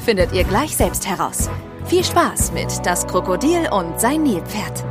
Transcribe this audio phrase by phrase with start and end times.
[0.00, 1.48] findet ihr gleich selbst heraus.
[1.84, 4.84] Viel Spaß mit Das Krokodil und sein Nilpferd.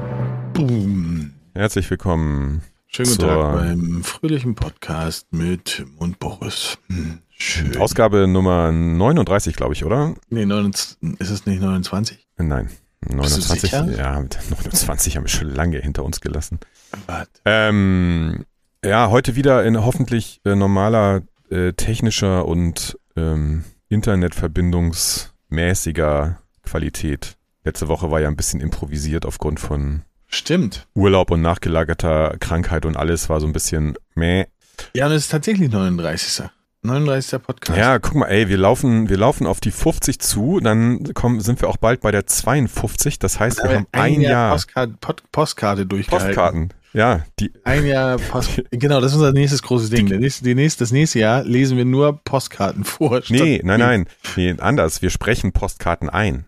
[0.54, 1.34] Boom.
[1.54, 2.62] Herzlich willkommen.
[2.88, 6.78] Schönen guten Tag beim fröhlichen Podcast mit Tim und Boris.
[6.88, 7.78] Hm, Schön.
[7.78, 10.16] Ausgabe Nummer 39, glaube ich, oder?
[10.30, 12.28] nee, 29, ist es nicht 29?
[12.38, 12.70] Äh, Nein.
[13.02, 13.62] du 29.
[13.62, 13.86] sicher?
[13.98, 16.60] Ja, mit 29 haben wir schon lange hinter uns gelassen.
[17.06, 17.28] Was?
[17.46, 18.46] Ähm,
[18.84, 27.38] ja, heute wieder in hoffentlich äh, normaler äh, technischer und ähm, Internetverbindungsmäßiger Qualität.
[27.64, 30.88] Letzte Woche war ja ein bisschen improvisiert aufgrund von Stimmt.
[30.94, 34.46] Urlaub und nachgelagerter Krankheit und alles war so ein bisschen meh.
[34.94, 36.44] Ja, und es ist tatsächlich 39.
[36.82, 37.42] 39.
[37.42, 37.78] Podcast.
[37.78, 41.62] Ja, guck mal, ey, wir laufen, wir laufen auf die 50 zu, dann kommen, sind
[41.62, 43.20] wir auch bald bei der 52.
[43.20, 46.28] Das heißt, wir haben ein Jahr Postkarte, Pod, Postkarte durchgehalten.
[46.28, 46.74] Postkarten.
[46.94, 50.08] Ja, die, Ein Jahr Post Genau, das ist unser nächstes großes Ding.
[50.08, 53.22] Der nächste, die nächste, das nächste Jahr lesen wir nur Postkarten vor.
[53.30, 55.02] nee, nein, nein, nee, anders.
[55.02, 56.46] Wir sprechen Postkarten ein.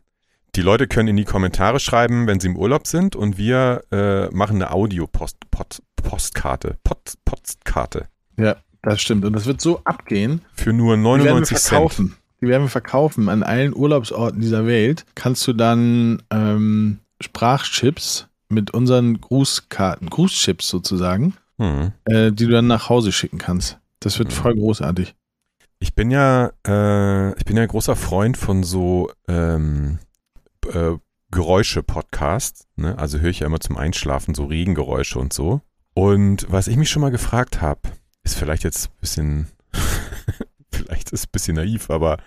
[0.55, 4.27] Die Leute können in die Kommentare schreiben, wenn sie im Urlaub sind und wir äh,
[4.35, 9.23] machen eine Audio-Post, Post, Postkarte, Post, Postkarte Ja, das stimmt.
[9.23, 10.41] Und das wird so abgehen.
[10.53, 11.69] für nur Die werden wir 99 Cent.
[11.69, 12.17] verkaufen.
[12.41, 13.29] Die werden wir verkaufen.
[13.29, 21.35] An allen Urlaubsorten dieser Welt kannst du dann ähm, Sprachchips mit unseren Grußkarten, Grußchips sozusagen,
[21.57, 21.91] Hm.
[22.05, 23.79] äh, die du dann nach Hause schicken kannst.
[23.99, 25.15] Das wird voll großartig.
[25.79, 29.99] Ich bin ja, äh, ich bin ja ein großer Freund von so ähm,
[30.71, 30.93] äh,
[31.31, 32.67] Geräusche-Podcasts.
[32.75, 32.97] Ne?
[32.97, 35.61] Also höre ich ja immer zum Einschlafen so Regengeräusche und so.
[35.93, 37.81] Und was ich mich schon mal gefragt habe,
[38.23, 39.47] ist vielleicht jetzt ein bisschen,
[40.71, 42.17] vielleicht ist ein bisschen naiv, aber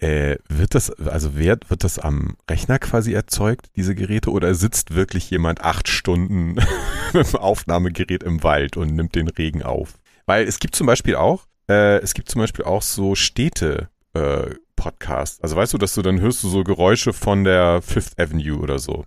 [0.00, 4.94] äh, wird das, also wer, wird das am Rechner quasi erzeugt, diese Geräte, oder sitzt
[4.94, 6.54] wirklich jemand acht Stunden
[7.12, 9.98] mit dem Aufnahmegerät im Wald und nimmt den Regen auf?
[10.26, 14.54] Weil es gibt zum Beispiel auch, äh, es gibt zum Beispiel auch so Städte, äh,
[14.76, 15.42] Podcasts.
[15.42, 18.78] Also weißt du, dass du dann hörst du so Geräusche von der Fifth Avenue oder
[18.78, 19.04] so.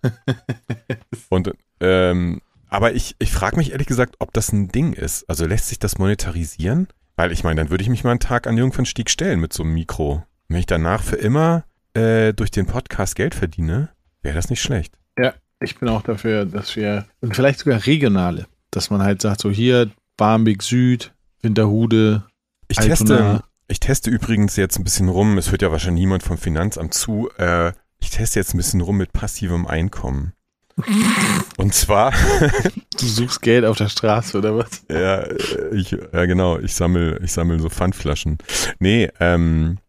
[1.30, 5.28] Und ähm, aber ich, ich frage mich ehrlich gesagt, ob das ein Ding ist.
[5.30, 6.88] Also lässt sich das monetarisieren?
[7.16, 9.64] Weil ich meine, dann würde ich mich mal einen Tag an Jungfernstieg stellen mit so
[9.64, 10.24] einem Mikro.
[10.54, 11.64] Wenn ich danach für immer
[11.96, 13.90] äh, durch den Podcast Geld verdiene,
[14.22, 14.94] wäre das nicht schlecht.
[15.18, 19.42] Ja, ich bin auch dafür, dass wir, und vielleicht sogar regionale, dass man halt sagt,
[19.42, 21.12] so hier Barmbek Süd,
[21.42, 22.26] Winterhude,
[22.68, 22.96] Ich Altona.
[22.96, 26.94] teste, ich teste übrigens jetzt ein bisschen rum, es hört ja wahrscheinlich niemand vom Finanzamt
[26.94, 30.34] zu, äh, ich teste jetzt ein bisschen rum mit passivem Einkommen.
[31.58, 32.14] Und zwar,
[33.00, 34.84] du suchst Geld auf der Straße oder was?
[34.88, 38.38] ja, äh, ich, ja genau, ich sammel, ich sammel so Pfandflaschen.
[38.78, 39.80] Nee, ähm,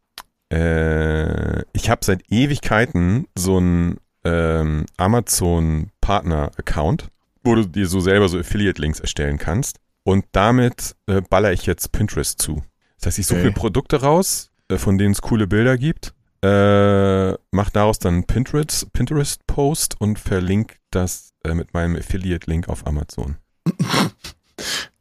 [0.53, 7.09] äh, ich habe seit Ewigkeiten so einen ähm, Amazon-Partner-Account,
[7.43, 9.79] wo du dir so selber so Affiliate-Links erstellen kannst.
[10.05, 12.63] Und damit äh, baller ich jetzt Pinterest zu.
[12.99, 13.49] Das heißt, ich suche Okay.
[13.49, 16.13] mir Produkte raus, äh, von denen es coole Bilder gibt,
[16.43, 23.37] äh, mach daraus dann Pinterest, Pinterest-Post und verlink das äh, mit meinem Affiliate-Link auf Amazon.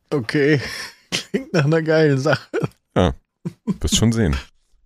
[0.09, 0.62] Okay,
[1.12, 2.48] klingt nach einer geilen Sache.
[3.66, 4.38] Wirst schon sehen.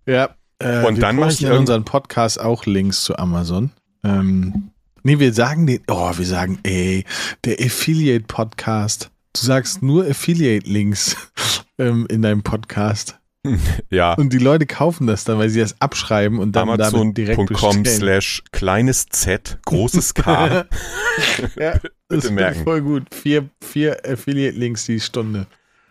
[0.06, 0.34] Ja.
[0.60, 3.70] Äh, Und wir dann mach posten ich in irgend- unseren Podcast auch Links zu Amazon.
[4.04, 4.70] Ähm,
[5.02, 7.04] nee, wir sagen den, oh, wir sagen, ey,
[7.44, 9.10] der Affiliate-Podcast.
[9.34, 11.16] Du sagst nur Affiliate-Links
[11.78, 13.18] ähm, in deinem Podcast.
[13.90, 17.38] Ja, Und die Leute kaufen das dann, weil sie das abschreiben und dann damit direkt
[17.38, 18.00] Amazon.com bestellen.
[18.20, 20.66] slash kleines Z, großes K.
[21.56, 22.64] ja, das Bitte wird merken.
[22.64, 23.04] voll gut.
[23.14, 25.46] Vier, vier Affiliate-Links die Stunde.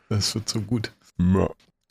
[0.09, 0.91] Das wird so gut.
[1.17, 1.49] Ja.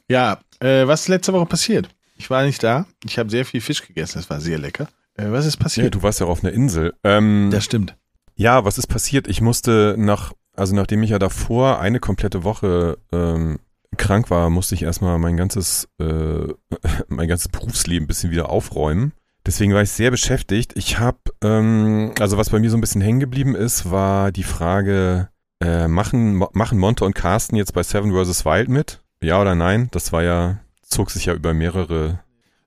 [0.09, 1.89] Ja, äh, was ist letzte Woche passiert?
[2.17, 2.87] Ich war nicht da.
[3.05, 4.19] Ich habe sehr viel Fisch gegessen.
[4.19, 4.89] Das war sehr lecker.
[5.15, 5.95] Äh, was ist ja, passiert?
[5.95, 6.95] du warst ja auf einer Insel.
[7.05, 7.97] Ähm, das stimmt.
[8.35, 9.29] Ja, was ist passiert?
[9.29, 13.59] Ich musste nach, also nachdem ich ja davor eine komplette Woche ähm,
[13.97, 16.05] krank war, musste ich erstmal mein ganzes, äh,
[17.09, 19.13] mein ganzes Berufsleben ein bisschen wieder aufräumen.
[19.47, 20.73] Deswegen war ich sehr beschäftigt.
[20.75, 24.43] Ich habe, ähm, also was bei mir so ein bisschen hängen geblieben ist, war die
[24.43, 25.29] Frage,
[25.63, 28.45] äh, machen, machen Monte und Carsten jetzt bei Seven vs.
[28.45, 29.01] Wild mit?
[29.23, 29.89] Ja oder nein?
[29.93, 32.21] Das war ja, zog sich ja über mehrere.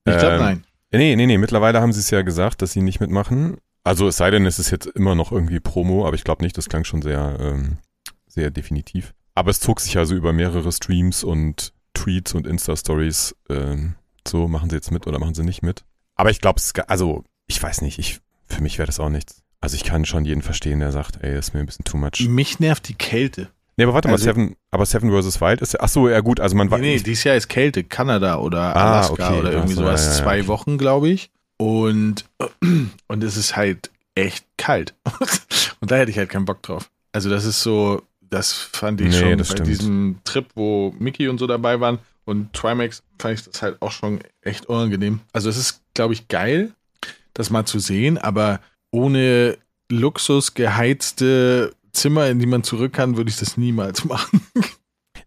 [0.05, 0.65] Ich glaube, ähm, nein.
[0.91, 3.57] Nee, nee, nee, mittlerweile haben sie es ja gesagt, dass sie nicht mitmachen.
[3.83, 6.57] Also es sei denn, es ist jetzt immer noch irgendwie Promo, aber ich glaube nicht,
[6.57, 7.77] das klang schon sehr, ähm,
[8.27, 9.13] sehr definitiv.
[9.35, 13.35] Aber es zog sich also über mehrere Streams und Tweets und Insta-Stories.
[13.49, 13.95] Ähm,
[14.27, 15.85] so, machen sie jetzt mit oder machen sie nicht mit?
[16.15, 19.43] Aber ich glaube, es, also ich weiß nicht, ich, für mich wäre das auch nichts.
[19.61, 22.27] Also ich kann schon jeden verstehen, der sagt, ey, ist mir ein bisschen too much.
[22.27, 23.49] Mich nervt die Kälte.
[23.79, 25.39] Nee, aber warte Also- mal, Seven, aber Seven vs.
[25.39, 27.37] Wild ist ja, ach so, ja gut, also man Nee, weiß, nee, ich- dieses Jahr
[27.37, 30.03] ist Kälte, Kanada oder Ah, Alaska okay, oder irgendwie so, sowas.
[30.05, 30.47] ja, ja, Zwei okay.
[30.49, 31.31] Wochen, glaube ich.
[31.57, 32.25] Und,
[33.07, 34.95] und es ist halt echt kalt.
[35.79, 36.89] und da hätte ich halt keinen Bock drauf.
[37.13, 39.67] Also das ist so, das fand ich Nee, schon bei stimmt.
[39.67, 43.91] diesem Trip, wo Mickey und so dabei waren und Trimax, fand ich das halt auch
[43.93, 45.21] schon echt unangenehm.
[45.31, 46.73] Also es ist, glaube ich, geil,
[47.33, 48.59] das mal zu sehen, aber
[48.91, 49.57] ohne
[49.89, 54.41] Luxus geheizte Zimmer, in die man zurück kann, würde ich das niemals machen.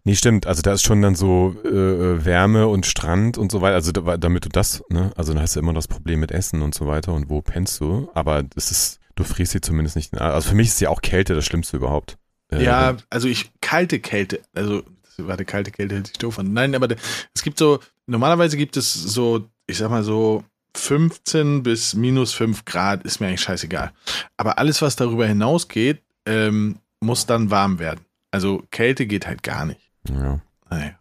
[0.05, 0.47] Nee, stimmt.
[0.47, 3.75] Also da ist schon dann so äh, äh, Wärme und Strand und so weiter.
[3.75, 6.61] Also da, damit du das, ne, also dann hast du immer das Problem mit Essen
[6.61, 8.09] und so weiter und wo pennst du.
[8.13, 10.19] Aber das ist, du frierst sie zumindest nicht.
[10.19, 12.17] Also für mich ist ja auch Kälte das Schlimmste überhaupt.
[12.51, 14.83] Äh, Ja, also ich, kalte Kälte, also,
[15.17, 16.51] warte, kalte Kälte hält sich doof an.
[16.51, 16.89] Nein, aber
[17.33, 20.43] es gibt so, normalerweise gibt es so, ich sag mal so,
[20.75, 23.91] 15 bis minus 5 Grad ist mir eigentlich scheißegal.
[24.37, 28.01] Aber alles, was darüber hinausgeht, ähm, muss dann warm werden.
[28.31, 29.81] Also Kälte geht halt gar nicht.
[30.09, 30.39] Ja.
[30.69, 30.91] Naja.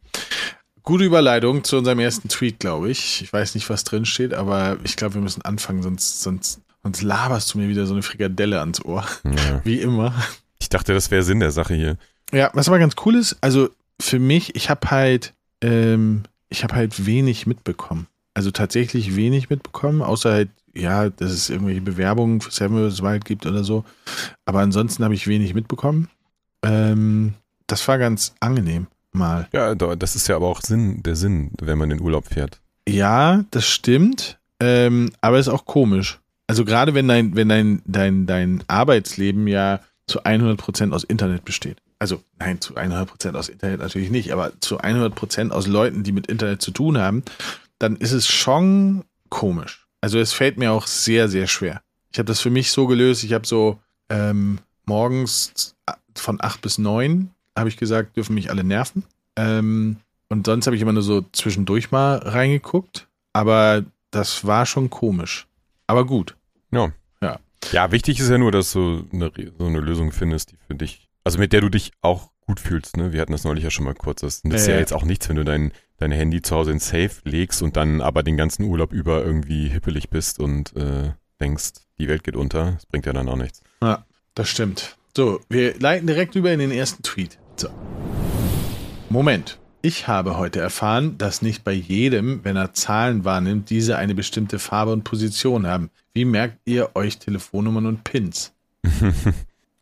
[0.82, 3.22] Gute Überleitung zu unserem ersten Tweet, glaube ich.
[3.22, 7.02] Ich weiß nicht, was drin steht, aber ich glaube, wir müssen anfangen, sonst, sonst, sonst
[7.02, 9.06] laberst du mir wieder so eine Frikadelle ans Ohr.
[9.24, 9.60] ja.
[9.64, 10.12] Wie immer.
[10.60, 11.98] Ich dachte, das wäre Sinn der Sache hier.
[12.32, 13.68] Ja, was aber ganz cool ist, also
[14.00, 18.08] für mich, ich habe halt, ähm, ich habe halt wenig mitbekommen.
[18.34, 23.02] Also tatsächlich wenig mitbekommen, außer halt, ja, dass es irgendwelche Bewerbungen für vs.
[23.02, 23.84] Wild gibt oder so.
[24.44, 26.08] Aber ansonsten habe ich wenig mitbekommen.
[26.62, 27.34] Ähm,
[27.66, 29.48] das war ganz angenehm mal.
[29.52, 32.60] Ja, da- das ist ja aber auch Sinn, der Sinn, wenn man in Urlaub fährt.
[32.88, 34.38] Ja, das stimmt.
[34.60, 36.20] Ähm, aber ist auch komisch.
[36.46, 41.78] Also gerade wenn dein, wenn dein, dein, dein Arbeitsleben ja zu 100% aus Internet besteht.
[41.98, 46.26] Also nein, zu 100% aus Internet natürlich nicht, aber zu 100% aus Leuten, die mit
[46.26, 47.22] Internet zu tun haben,
[47.78, 49.81] dann ist es schon komisch.
[50.02, 51.80] Also es fällt mir auch sehr, sehr schwer.
[52.12, 53.78] Ich habe das für mich so gelöst, ich habe so
[54.10, 55.74] ähm, morgens
[56.14, 59.04] von 8 bis 9, habe ich gesagt, dürfen mich alle nerven.
[59.36, 59.96] Ähm,
[60.28, 63.08] und sonst habe ich immer nur so zwischendurch mal reingeguckt.
[63.32, 65.46] Aber das war schon komisch.
[65.86, 66.36] Aber gut.
[67.70, 71.08] Ja, wichtig ist ja nur, dass du eine, so eine Lösung findest, die für dich,
[71.24, 72.96] also mit der du dich auch gut fühlst.
[72.96, 73.12] Ne?
[73.12, 74.22] Wir hatten das neulich ja schon mal kurz.
[74.22, 74.80] Das nützt Ja, ja ja.
[74.80, 75.72] jetzt auch nichts, wenn du dein,
[76.02, 79.68] dein Handy zu Hause in Safe legst und dann aber den ganzen Urlaub über irgendwie
[79.68, 82.72] hippelig bist und äh, denkst, die Welt geht unter.
[82.72, 83.62] Das bringt ja dann auch nichts.
[84.34, 84.96] Das stimmt.
[85.16, 87.38] So, wir leiten direkt über in den ersten Tweet.
[87.56, 87.68] So.
[89.10, 89.58] Moment.
[89.84, 94.60] Ich habe heute erfahren, dass nicht bei jedem, wenn er Zahlen wahrnimmt, diese eine bestimmte
[94.60, 95.90] Farbe und Position haben.
[96.14, 98.54] Wie merkt ihr euch Telefonnummern und Pins?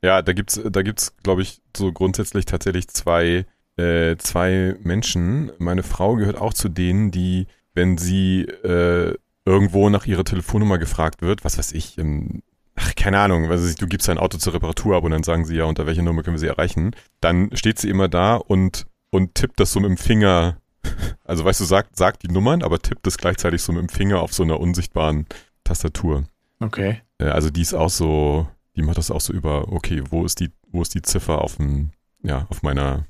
[0.02, 3.44] ja, da gibt's, da gibt's, glaube ich, so grundsätzlich tatsächlich zwei,
[3.80, 5.50] äh, zwei Menschen.
[5.58, 11.22] Meine Frau gehört auch zu denen, die, wenn sie äh, irgendwo nach ihrer Telefonnummer gefragt
[11.22, 12.42] wird, was weiß ich, im,
[12.76, 15.56] ach, keine Ahnung, ich, du gibst dein Auto zur Reparatur ab und dann sagen sie
[15.56, 19.34] ja, unter welcher Nummer können wir sie erreichen, dann steht sie immer da und, und
[19.34, 20.58] tippt das so mit dem Finger.
[21.24, 24.20] Also weißt du, sagt, sagt die Nummern, aber tippt das gleichzeitig so mit dem Finger
[24.20, 25.26] auf so einer unsichtbaren
[25.62, 26.24] Tastatur.
[26.58, 27.02] Okay.
[27.18, 30.40] Äh, Also die ist auch so, die macht das auch so über, okay, wo ist
[30.40, 31.90] die, wo ist die Ziffer auf dem,
[32.22, 33.06] ja, auf meiner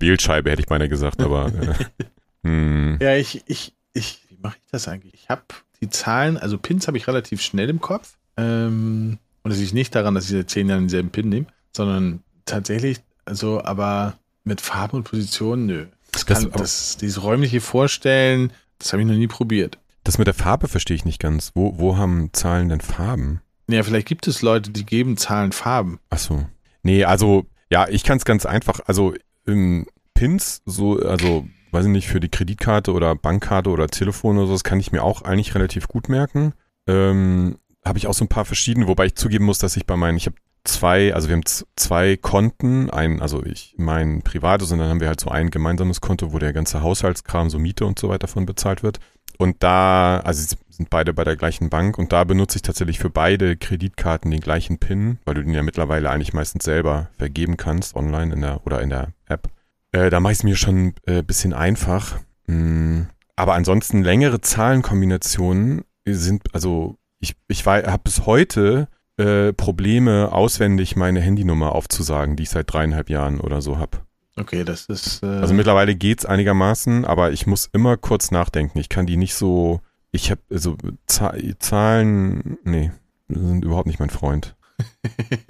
[0.00, 1.74] Wählscheibe, hätte ich beinahe gesagt, aber äh,
[2.48, 5.14] hm, Ja, ich, ich, ich, wie mache ich das eigentlich?
[5.14, 5.42] Ich habe
[5.80, 8.16] die Zahlen, also Pins habe ich relativ schnell im Kopf.
[8.36, 12.22] Ähm, und es liegt nicht daran, dass ich seit zehn Jahren denselben Pin nehme, sondern
[12.44, 15.86] tatsächlich, also, aber mit Farbe und Position, nö.
[16.12, 19.78] Das Das- kann, aber- das, dieses räumliche Vorstellen, das habe ich noch nie probiert.
[20.04, 21.52] das mit der Farbe verstehe ich nicht ganz.
[21.54, 23.40] Wo, wo haben Zahlen denn Farben?
[23.68, 26.00] Ja, vielleicht gibt es Leute, die geben Zahlen Farben.
[26.10, 26.46] Ach so.
[26.82, 29.14] Nee, also, ja, ich kann es ganz einfach, also
[29.46, 34.46] ähm, Pins, so, also, weiß ich nicht, für die Kreditkarte oder Bankkarte oder Telefon oder
[34.46, 36.52] so, das kann ich mir auch eigentlich relativ gut merken.
[36.86, 39.96] Ähm, habe ich auch so ein paar verschiedene, wobei ich zugeben muss, dass ich bei
[39.96, 41.44] meinen, ich habe zwei, also wir haben
[41.76, 46.00] zwei Konten, ein, also ich mein privates und dann haben wir halt so ein gemeinsames
[46.00, 48.98] Konto, wo der ganze Haushaltskram, so Miete und so weiter von bezahlt wird.
[49.38, 53.10] Und da, also sind beide bei der gleichen Bank und da benutze ich tatsächlich für
[53.10, 57.96] beide Kreditkarten den gleichen PIN, weil du den ja mittlerweile eigentlich meistens selber vergeben kannst,
[57.96, 59.48] online in der oder in der App.
[59.92, 62.18] Äh, da mache ich es mir schon ein äh, bisschen einfach.
[62.46, 63.02] Mm,
[63.36, 68.88] aber ansonsten längere Zahlenkombinationen sind, also ich, ich habe bis heute
[69.20, 73.98] äh, Probleme, auswendig meine Handynummer aufzusagen, die ich seit dreieinhalb Jahren oder so habe.
[74.36, 75.22] Okay, das ist.
[75.22, 78.78] Äh, Also mittlerweile geht's einigermaßen, aber ich muss immer kurz nachdenken.
[78.78, 79.80] Ich kann die nicht so.
[80.12, 82.90] Ich habe also Za- Zahlen, nee,
[83.28, 84.56] sind überhaupt nicht mein Freund.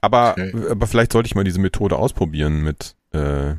[0.00, 0.52] Aber, Okay.
[0.70, 3.50] aber vielleicht sollte ich mal diese Methode ausprobieren mit äh,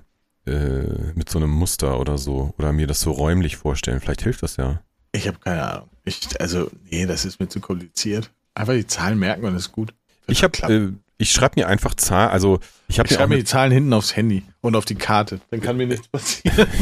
[0.45, 4.01] äh, mit so einem Muster oder so oder mir das so räumlich vorstellen.
[4.01, 4.81] Vielleicht hilft das ja.
[5.13, 5.89] Ich habe keine Ahnung.
[6.03, 8.29] Ich, also, nee, das ist mir zu kompliziert.
[8.55, 9.93] Einfach die Zahlen merken und das ist gut.
[10.25, 13.43] Wird Ich habe, äh, ich schreibe mir einfach Zahlen, also ich habe mir mir die
[13.45, 15.39] Zahlen hinten aufs Handy und auf die Karte.
[15.51, 16.67] Dann kann mir nichts passieren.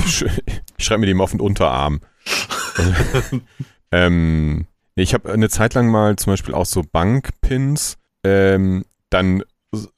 [0.77, 2.01] Ich schreibe mir die mal auf den Unterarm.
[3.91, 9.43] ähm, nee, ich habe eine Zeit lang mal zum Beispiel auch so Bankpins ähm, dann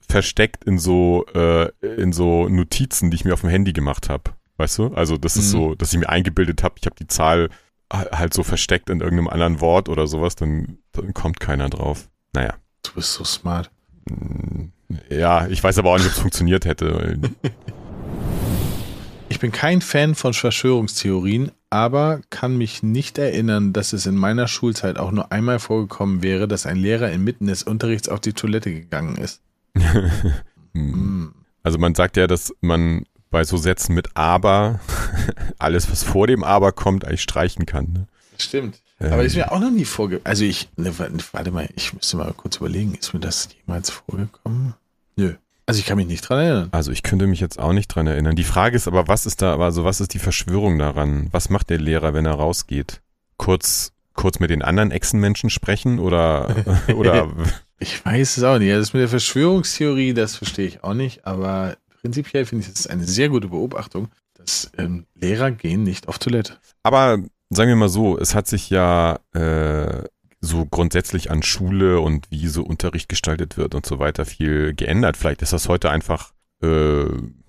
[0.07, 4.31] versteckt in so äh, in so Notizen, die ich mir auf dem Handy gemacht habe.
[4.57, 4.87] Weißt du?
[4.93, 5.51] Also das ist Mhm.
[5.51, 7.49] so, dass ich mir eingebildet habe, ich habe die Zahl
[7.91, 10.77] ha- halt so versteckt in irgendeinem anderen Wort oder sowas, dann
[11.13, 12.09] kommt keiner drauf.
[12.33, 12.55] Naja.
[12.83, 13.69] Du bist so smart.
[14.09, 14.65] Mm,
[15.09, 17.19] Ja, ich weiß aber auch nicht, ob es funktioniert hätte.
[19.29, 24.47] Ich bin kein Fan von Verschwörungstheorien, aber kann mich nicht erinnern, dass es in meiner
[24.47, 28.71] Schulzeit auch nur einmal vorgekommen wäre, dass ein Lehrer inmitten des Unterrichts auf die Toilette
[28.71, 29.41] gegangen ist.
[30.75, 31.27] Mm.
[31.61, 34.79] Also man sagt ja, dass man bei so Sätzen mit aber
[35.59, 37.93] alles, was vor dem aber kommt, eigentlich streichen kann.
[37.93, 38.07] Ne?
[38.39, 38.81] Stimmt.
[39.03, 39.13] Ähm.
[39.13, 40.25] Aber ist mir auch noch nie vorgekommen.
[40.25, 43.89] Also ich, ne, wa- warte mal, ich müsste mal kurz überlegen, ist mir das jemals
[43.89, 44.73] vorgekommen?
[45.15, 45.33] Nö.
[45.65, 46.69] Also ich kann mich nicht dran erinnern.
[46.71, 48.35] Also ich könnte mich jetzt auch nicht dran erinnern.
[48.35, 51.27] Die Frage ist aber, was ist da, also was ist die Verschwörung daran?
[51.31, 53.01] Was macht der Lehrer, wenn er rausgeht?
[53.37, 56.53] Kurz, kurz mit den anderen Echsenmenschen sprechen oder,
[56.95, 57.29] oder
[57.79, 58.71] Ich weiß es auch nicht.
[58.71, 62.81] Also Das mit der Verschwörungstheorie, das verstehe ich auch nicht, aber prinzipiell finde ich, das
[62.81, 66.57] ist eine sehr gute Beobachtung, dass ähm, Lehrer gehen nicht auf Toilette.
[66.83, 67.19] Aber
[67.55, 70.03] sagen wir mal so, es hat sich ja äh,
[70.39, 75.17] so grundsätzlich an Schule und wie so Unterricht gestaltet wird und so weiter viel geändert.
[75.17, 77.05] Vielleicht ist das heute einfach, äh,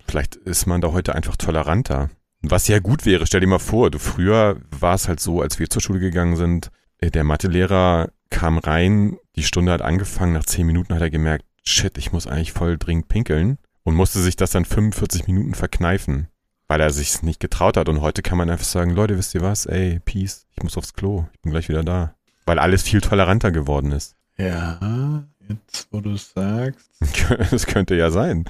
[0.07, 2.11] vielleicht ist man da heute einfach toleranter.
[2.43, 5.59] Was ja gut wäre, stell dir mal vor, du früher war es halt so, als
[5.59, 10.45] wir zur Schule gegangen sind, äh, der Mathelehrer kam rein, die Stunde hat angefangen, nach
[10.45, 14.37] zehn Minuten hat er gemerkt, shit, ich muss eigentlich voll dringend pinkeln und musste sich
[14.37, 16.29] das dann 45 Minuten verkneifen
[16.69, 17.89] weil er sich nicht getraut hat.
[17.89, 19.67] Und heute kann man einfach sagen, Leute, wisst ihr was?
[19.67, 22.15] Ey, Peace, ich muss aufs Klo, ich bin gleich wieder da.
[22.47, 24.17] Weil alles viel toleranter geworden ist.
[24.37, 26.91] Ja, jetzt wo du es sagst.
[27.53, 28.47] Das könnte ja sein.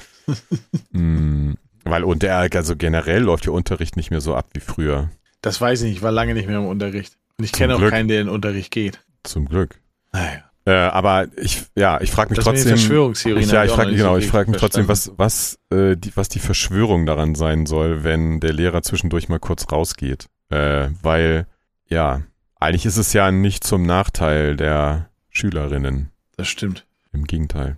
[0.93, 5.11] Hm, weil und der, also generell läuft der Unterricht nicht mehr so ab wie früher.
[5.43, 7.19] Das weiß ich nicht, ich war lange nicht mehr im Unterricht.
[7.37, 7.91] Und ich Zum kenne auch Glück.
[7.91, 8.99] keinen, der in den Unterricht geht.
[9.25, 9.79] Zum Glück.
[10.13, 10.45] Naja.
[10.67, 12.69] Äh, aber ich, ja, ich frage mich Das trotzdem.
[12.69, 16.17] Verschwörungstheorien Ich, ja, ich frage genau, so ich frage mich trotzdem, was, was, äh, die,
[16.17, 20.27] was die Verschwörung daran sein soll, wenn der Lehrer zwischendurch mal kurz rausgeht.
[20.49, 21.47] Äh, weil,
[21.87, 22.23] ja,
[22.59, 26.11] eigentlich ist es ja nicht zum Nachteil der Schülerinnen.
[26.37, 26.87] Das stimmt.
[27.13, 27.77] Im Gegenteil.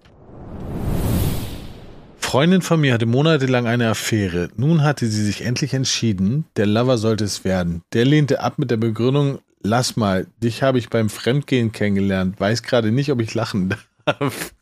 [2.18, 4.48] Freundin von mir hatte monatelang eine Affäre.
[4.56, 7.82] Nun hatte sie sich endlich entschieden, der Lover sollte es werden.
[7.92, 12.62] Der lehnte ab mit der Begründung, lass mal, dich habe ich beim Fremdgehen kennengelernt, weiß
[12.62, 14.54] gerade nicht, ob ich lachen darf.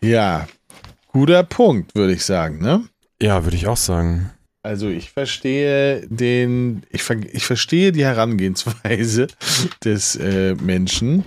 [0.00, 0.46] Ja,
[1.08, 2.84] guter Punkt, würde ich sagen, ne?
[3.22, 4.30] Ja, würde ich auch sagen.
[4.62, 9.28] Also ich verstehe den, ich, ver, ich verstehe die Herangehensweise
[9.84, 11.24] des äh, Menschen,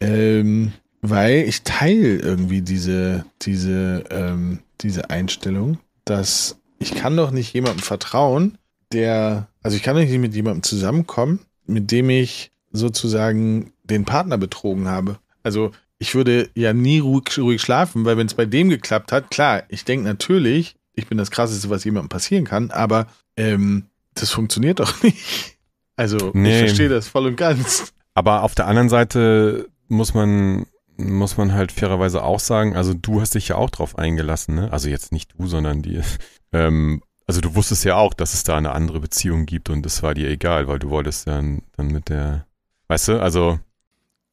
[0.00, 0.72] ähm,
[1.02, 7.82] weil ich teile irgendwie diese, diese, ähm, diese Einstellung, dass ich kann doch nicht jemandem
[7.82, 8.56] vertrauen,
[8.92, 14.38] der, also ich kann doch nicht mit jemandem zusammenkommen, mit dem ich sozusagen den Partner
[14.38, 15.18] betrogen habe.
[15.42, 19.30] Also ich würde ja nie ruhig, ruhig schlafen, weil wenn es bei dem geklappt hat,
[19.30, 23.06] klar, ich denke natürlich, ich bin das Krasseste, was jemandem passieren kann, aber
[23.36, 25.56] ähm, das funktioniert doch nicht.
[25.96, 26.52] Also Nee.
[26.52, 27.92] ich verstehe das voll und ganz.
[28.14, 33.20] Aber auf der anderen Seite muss man, muss man halt fairerweise auch sagen, also du
[33.20, 34.72] hast dich ja auch drauf eingelassen, ne?
[34.72, 36.00] Also jetzt nicht du, sondern die,
[36.52, 40.02] ähm, also du wusstest ja auch, dass es da eine andere Beziehung gibt und das
[40.02, 42.46] war dir egal, weil du wolltest dann, dann mit der,
[42.88, 43.60] weißt du, also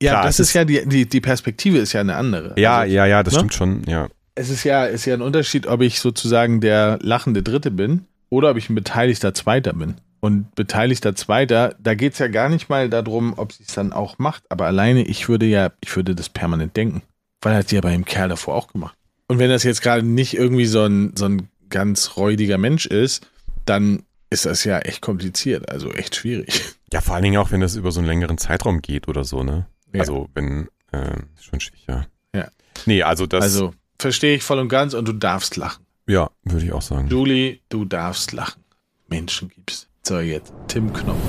[0.01, 2.53] Ja, Klar, das es ist ja die, die, die Perspektive ist ja eine andere.
[2.57, 3.39] ja, also, ja, ja, das ne?
[3.39, 4.07] stimmt schon, ja.
[4.33, 8.51] Es ist ja, ist ja ein Unterschied, ob ich sozusagen der lachende Dritte bin oder
[8.51, 9.95] ob ich ein beteiligter Zweiter bin.
[10.21, 13.93] Und beteiligter Zweiter, da geht es ja gar nicht mal darum, ob sie es dann
[13.93, 14.43] auch macht.
[14.49, 17.03] Aber alleine, ich würde ja, ich würde das permanent denken.
[17.41, 18.97] Weil hat sie ja bei dem Kerl davor auch gemacht.
[19.27, 23.27] Und wenn das jetzt gerade nicht irgendwie so ein, so ein ganz räudiger Mensch ist,
[23.65, 26.61] dann ist das ja echt kompliziert, also echt schwierig.
[26.93, 29.43] Ja, vor allen Dingen auch, wenn das über so einen längeren Zeitraum geht oder so,
[29.43, 29.65] ne?
[29.91, 30.01] Ja.
[30.01, 32.05] Also wenn, äh, schon schwierig, ja.
[32.33, 32.47] Ja.
[32.85, 35.83] Nee, also das, also verstehe ich voll und ganz und du darfst lachen.
[36.07, 37.09] ja, würde ich auch sagen.
[37.09, 38.63] Julie, du darfst lachen.
[39.09, 39.87] Menschen gibt's.
[40.03, 41.19] So, jetzt Tim Knopf.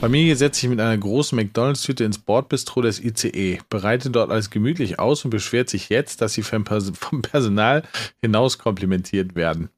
[0.00, 5.00] Familie setzt sich mit einer großen McDonalds-Tüte ins Bordbistro des ICE, bereitet dort alles gemütlich
[5.00, 6.62] aus und beschwert sich jetzt, dass sie vom
[7.22, 7.82] Personal
[8.20, 9.70] hinaus komplimentiert werden.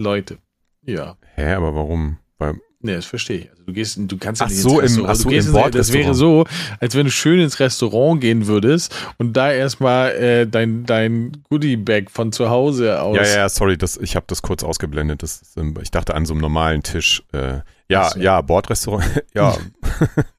[0.00, 0.38] Leute.
[0.82, 1.16] Ja.
[1.34, 2.18] Hä, aber warum?
[2.38, 3.50] Weil, Nee, das verstehe ich.
[3.50, 5.10] Also du gehst, du kannst ja Ach nicht so, ins im- Restaurant.
[5.10, 5.34] ach so, im
[5.66, 6.46] ins- Das wäre so,
[6.80, 12.10] als wenn du schön ins Restaurant gehen würdest und da erstmal äh, dein, dein Goodie-Bag
[12.10, 13.18] von zu Hause aus.
[13.18, 15.22] ja, ja, sorry, das, ich habe das kurz ausgeblendet.
[15.22, 17.22] Das ähm, ich dachte an so einem normalen Tisch.
[17.34, 17.58] Äh,
[17.90, 18.18] ja, so.
[18.18, 19.22] ja, Bordrestaurant.
[19.34, 19.54] ja,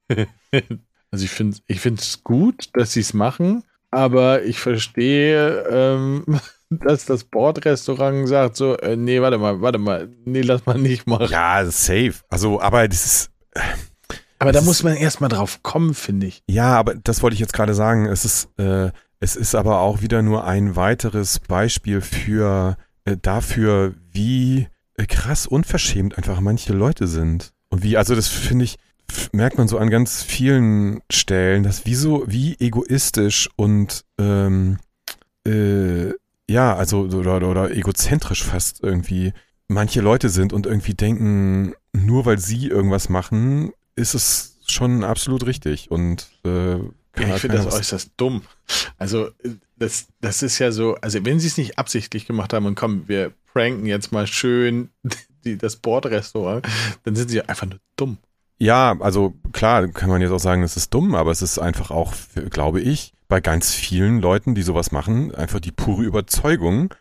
[1.11, 6.23] Also ich finde ich es gut, dass sie es machen, aber ich verstehe, ähm,
[6.71, 11.05] dass das Bordrestaurant sagt so, äh, nee, warte mal, warte mal, nee, lass mal nicht
[11.05, 11.27] machen.
[11.29, 12.13] Ja, safe.
[12.29, 13.31] Also, aber das ist.
[14.39, 16.43] Aber da muss man erstmal drauf kommen, finde ich.
[16.47, 18.05] Ja, aber das wollte ich jetzt gerade sagen.
[18.07, 23.93] Es ist, äh, es ist aber auch wieder nur ein weiteres Beispiel für äh, dafür,
[24.11, 27.53] wie äh, krass unverschämt einfach manche Leute sind.
[27.69, 28.77] Und wie, also das finde ich,
[29.33, 34.77] merkt man so an ganz vielen Stellen, dass wie so, wie egoistisch und ähm,
[35.45, 36.13] äh,
[36.51, 39.33] ja, also oder, oder egozentrisch fast irgendwie
[39.67, 45.45] manche Leute sind und irgendwie denken, nur weil sie irgendwas machen, ist es schon absolut
[45.45, 46.75] richtig und äh,
[47.17, 48.41] ja, ich finde das äußerst dumm.
[48.97, 49.29] Also
[49.75, 53.07] das, das ist ja so, also wenn sie es nicht absichtlich gemacht haben und kommen,
[53.07, 54.89] wir pranken jetzt mal schön
[55.45, 56.65] die, das Bordrestaurant,
[57.03, 58.17] dann sind sie einfach nur dumm.
[58.61, 61.89] Ja, also klar, kann man jetzt auch sagen, es ist dumm, aber es ist einfach
[61.89, 62.13] auch,
[62.51, 66.93] glaube ich, bei ganz vielen Leuten, die sowas machen, einfach die pure Überzeugung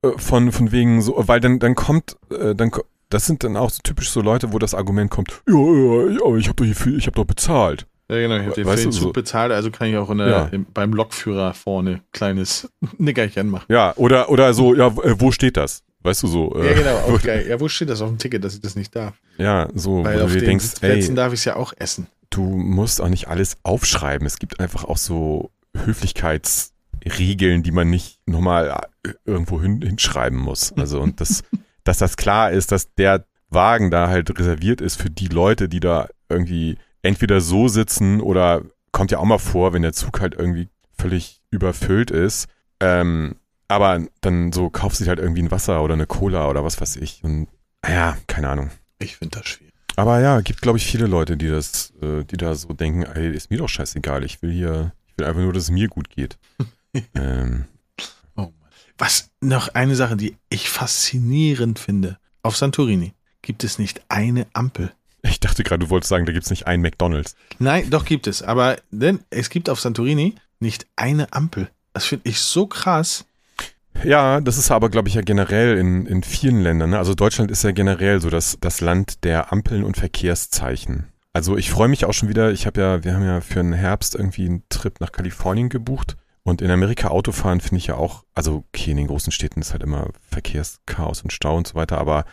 [0.00, 2.70] äh, von, von wegen so, weil dann, dann kommt, äh, dann,
[3.10, 6.48] das sind dann auch so typisch so Leute, wo das Argument kommt, ja, ja, ich
[6.48, 7.86] habe doch hierfür, ich habe doch bezahlt.
[8.08, 10.26] Ja, genau, ich habe den, für den Zug so, bezahlt, also kann ich auch der,
[10.26, 10.44] ja.
[10.52, 13.66] im, beim Lokführer vorne kleines Nickerchen machen.
[13.68, 15.82] Ja, oder, oder so, ja, äh, wo steht das?
[16.04, 16.54] Weißt du so?
[16.54, 17.46] Äh, ja, genau, auch geil.
[17.48, 19.14] Ja, wo steht das auf dem Ticket, dass ich das nicht darf?
[19.38, 22.08] Ja, so, Weil wo auf du den denkst, ey, darf ich es ja auch essen.
[22.28, 24.26] Du musst auch nicht alles aufschreiben.
[24.26, 30.74] Es gibt einfach auch so Höflichkeitsregeln, die man nicht nochmal äh, irgendwo hin, hinschreiben muss.
[30.74, 31.42] Also, und das,
[31.84, 35.80] dass das klar ist, dass der Wagen da halt reserviert ist für die Leute, die
[35.80, 38.60] da irgendwie entweder so sitzen oder
[38.92, 40.68] kommt ja auch mal vor, wenn der Zug halt irgendwie
[40.98, 42.46] völlig überfüllt ist.
[42.80, 43.36] Ähm,
[43.68, 46.96] aber dann so du dir halt irgendwie ein Wasser oder eine Cola oder was weiß
[46.96, 47.22] ich.
[47.22, 47.48] Und
[47.86, 48.70] ja, keine Ahnung.
[48.98, 49.74] Ich finde das schwierig.
[49.96, 53.30] Aber ja, gibt, glaube ich, viele Leute, die das, äh, die da so denken, ey,
[53.30, 56.10] ist mir doch scheißegal, ich will hier, ich will einfach nur, dass es mir gut
[56.10, 56.36] geht.
[57.14, 57.66] ähm.
[58.34, 58.70] oh Mann.
[58.98, 62.18] Was noch eine Sache, die ich faszinierend finde.
[62.42, 64.92] Auf Santorini gibt es nicht eine Ampel.
[65.22, 67.34] Ich dachte gerade, du wolltest sagen, da gibt es nicht einen McDonalds.
[67.58, 68.42] Nein, doch gibt es.
[68.42, 71.70] Aber denn es gibt auf Santorini nicht eine Ampel.
[71.94, 73.24] Das finde ich so krass.
[74.02, 76.90] Ja, das ist aber, glaube ich, ja generell in, in vielen Ländern.
[76.90, 76.98] Ne?
[76.98, 81.06] Also Deutschland ist ja generell so das, das Land der Ampeln und Verkehrszeichen.
[81.32, 82.52] Also ich freue mich auch schon wieder.
[82.52, 86.16] Ich habe ja, wir haben ja für den Herbst irgendwie einen Trip nach Kalifornien gebucht.
[86.44, 89.72] Und in Amerika Autofahren finde ich ja auch, also okay, in den großen Städten ist
[89.72, 92.26] halt immer Verkehrschaos und Stau und so weiter, aber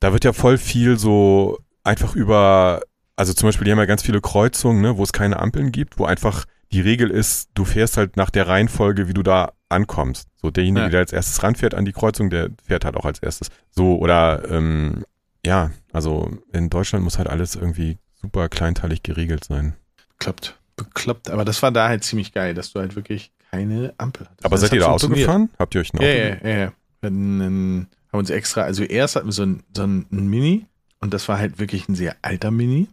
[0.00, 2.80] da wird ja voll viel so einfach über,
[3.16, 5.98] also zum Beispiel, die haben ja ganz viele Kreuzungen, ne, wo es keine Ampeln gibt,
[5.98, 10.29] wo einfach die Regel ist, du fährst halt nach der Reihenfolge, wie du da ankommst.
[10.40, 10.90] So derjenige, ja.
[10.90, 13.50] der als erstes ranfährt an die Kreuzung, der fährt halt auch als erstes.
[13.70, 15.04] So oder ähm,
[15.44, 19.74] ja, also in Deutschland muss halt alles irgendwie super kleinteilig geregelt sein.
[20.18, 21.30] Bekloppt, bekloppt.
[21.30, 24.44] Aber das war da halt ziemlich geil, dass du halt wirklich keine Ampel hattest.
[24.44, 25.50] Aber das seid ihr da Auto gefahren?
[25.58, 26.06] Habt ihr euch ein Auto?
[26.06, 26.58] Ja, ja, ja.
[26.58, 26.72] ja.
[27.02, 30.66] Haben uns extra, also erst hatten wir so ein, so ein Mini
[31.00, 32.88] und das war halt wirklich ein sehr alter Mini.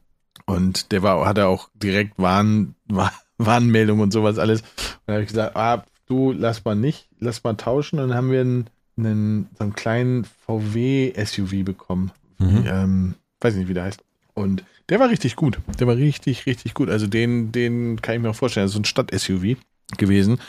[0.46, 2.76] Und der war, hatte auch direkt Warn,
[3.38, 4.62] Warnmeldung und sowas alles.
[4.62, 8.00] Und da habe ich gesagt, ah, du, lass mal nicht, lass mal tauschen.
[8.00, 8.68] Und dann haben wir einen,
[8.98, 12.12] einen so einen kleinen VW-SUV bekommen.
[12.40, 12.64] Mhm.
[12.68, 14.04] Ähm, weiß nicht, wie der heißt.
[14.34, 15.60] Und der war richtig gut.
[15.80, 16.90] Der war richtig, richtig gut.
[16.90, 18.68] Also den, den kann ich mir auch vorstellen.
[18.68, 19.58] So ein Stadt-SUV
[19.98, 20.40] gewesen.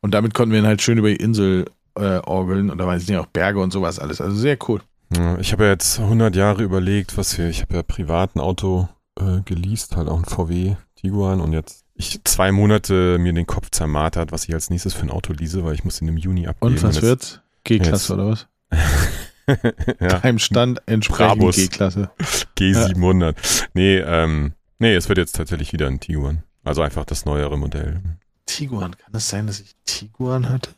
[0.00, 2.70] Und damit konnten wir ihn halt schön über die Insel äh, orgeln.
[2.70, 4.20] Und da waren ja auch Berge und sowas alles.
[4.20, 4.80] Also sehr cool.
[5.16, 8.40] Ja, ich habe ja jetzt 100 Jahre überlegt, was wir, ich habe ja privat ein
[8.40, 13.46] Auto äh, geleast, halt auch ein VW Tiguan und jetzt ich zwei Monate mir den
[13.46, 16.16] Kopf zermartert, was ich als nächstes für ein Auto lease, weil ich muss ihn im
[16.16, 16.74] Juni abgeben.
[16.74, 17.40] Und was wird's?
[17.62, 18.46] G-Klasse oder was?
[20.00, 20.18] ja.
[20.18, 22.10] Beim Stand entsprechend G-Klasse.
[22.58, 23.24] G700.
[23.24, 23.66] Ja.
[23.74, 26.42] Nee, ähm, nee, es wird jetzt tatsächlich wieder ein Tiguan.
[26.64, 28.00] Also einfach das neuere Modell.
[28.46, 30.70] Tiguan, kann es sein, dass ich Tiguan hatte?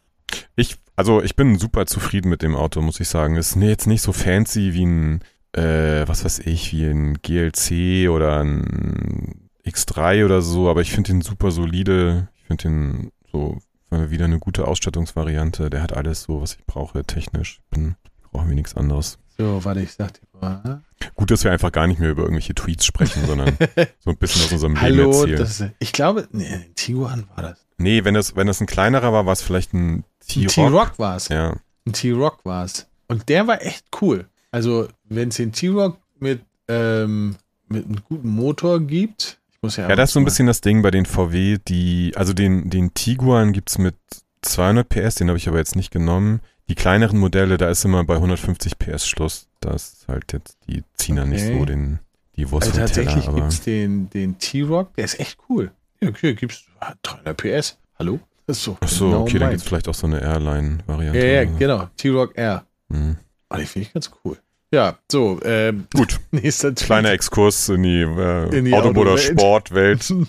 [0.55, 3.37] Ich, also ich bin super zufrieden mit dem Auto, muss ich sagen.
[3.37, 5.20] Ist jetzt nicht so fancy wie ein,
[5.52, 11.12] äh, was weiß ich, wie ein GLC oder ein X3 oder so, aber ich finde
[11.12, 12.29] den super solide.
[12.37, 13.59] Ich finde den so
[13.90, 15.70] wieder eine gute Ausstattungsvariante.
[15.70, 17.61] Der hat alles so, was ich brauche, technisch.
[17.70, 17.96] Bin,
[18.31, 19.18] brauchen wir nichts anderes.
[19.38, 20.83] So, warte, ich sag dir mal.
[21.14, 23.57] Gut, dass wir einfach gar nicht mehr über irgendwelche Tweets sprechen, sondern
[23.98, 25.68] so ein bisschen aus unserem Hallo, Leben erzählen.
[25.68, 27.66] Das, ich glaube, nee, Tiguan war das.
[27.79, 30.52] Nee, wenn das, wenn das ein kleinerer war, war es vielleicht ein T-Rock.
[30.52, 31.29] T-Rock war es.
[31.29, 31.55] Ja.
[31.87, 32.87] Ein T-Rock war es.
[33.09, 34.26] Und der war echt cool.
[34.50, 37.37] Also, wenn es den T-Rock mit, ähm,
[37.68, 39.88] mit einem guten Motor gibt, ich muss ja.
[39.88, 42.92] Ja, das ist so ein bisschen das Ding bei den VW, die, also den, den
[42.92, 43.94] Tiguan gibt es mit
[44.42, 46.40] 200 PS, den habe ich aber jetzt nicht genommen.
[46.68, 49.48] Die kleineren Modelle, da ist immer bei 150 PS Schluss.
[49.60, 51.28] Das ist halt jetzt, die ziehen okay.
[51.28, 52.00] nicht so den,
[52.36, 55.70] die Wurst Also tatsächlich gibt es den, den T-Rock, der ist echt cool.
[56.00, 57.78] Ja, okay, gibt's ah, 300 PS.
[57.98, 58.20] Hallo?
[58.46, 58.76] Das ist so.
[58.80, 59.52] Ach so, genau okay, dann meins.
[59.52, 61.18] gibt es vielleicht auch so eine Airline-Variante.
[61.18, 61.56] Ja, ja, so.
[61.58, 61.88] genau.
[61.96, 62.66] T-Rock R.
[62.90, 63.16] Hm.
[63.48, 64.36] Oh, die finde ich ganz cool.
[64.72, 66.87] Ja, so, ähm, Gut, nächster Tweet.
[66.87, 68.96] kleiner Exkurs in die, äh, In die Autowelt.
[68.98, 70.12] Automotorsportwelt.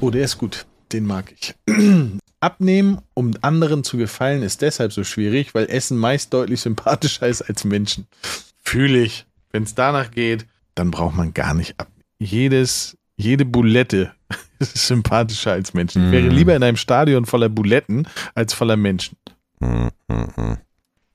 [0.00, 0.64] Oh, der ist gut.
[0.92, 1.54] Den mag ich.
[2.40, 7.42] Abnehmen, um anderen zu gefallen, ist deshalb so schwierig, weil Essen meist deutlich sympathischer ist
[7.42, 8.06] als Menschen.
[8.62, 9.26] Fühle ich.
[9.50, 12.04] Wenn es danach geht, dann braucht man gar nicht abnehmen.
[12.20, 14.12] Jedes, jede Boulette
[14.60, 16.06] ist sympathischer als Menschen.
[16.06, 16.36] Ich wäre Mm.
[16.36, 19.16] lieber in einem Stadion voller Buletten als voller Menschen.
[19.60, 20.56] Hm, hm, hm.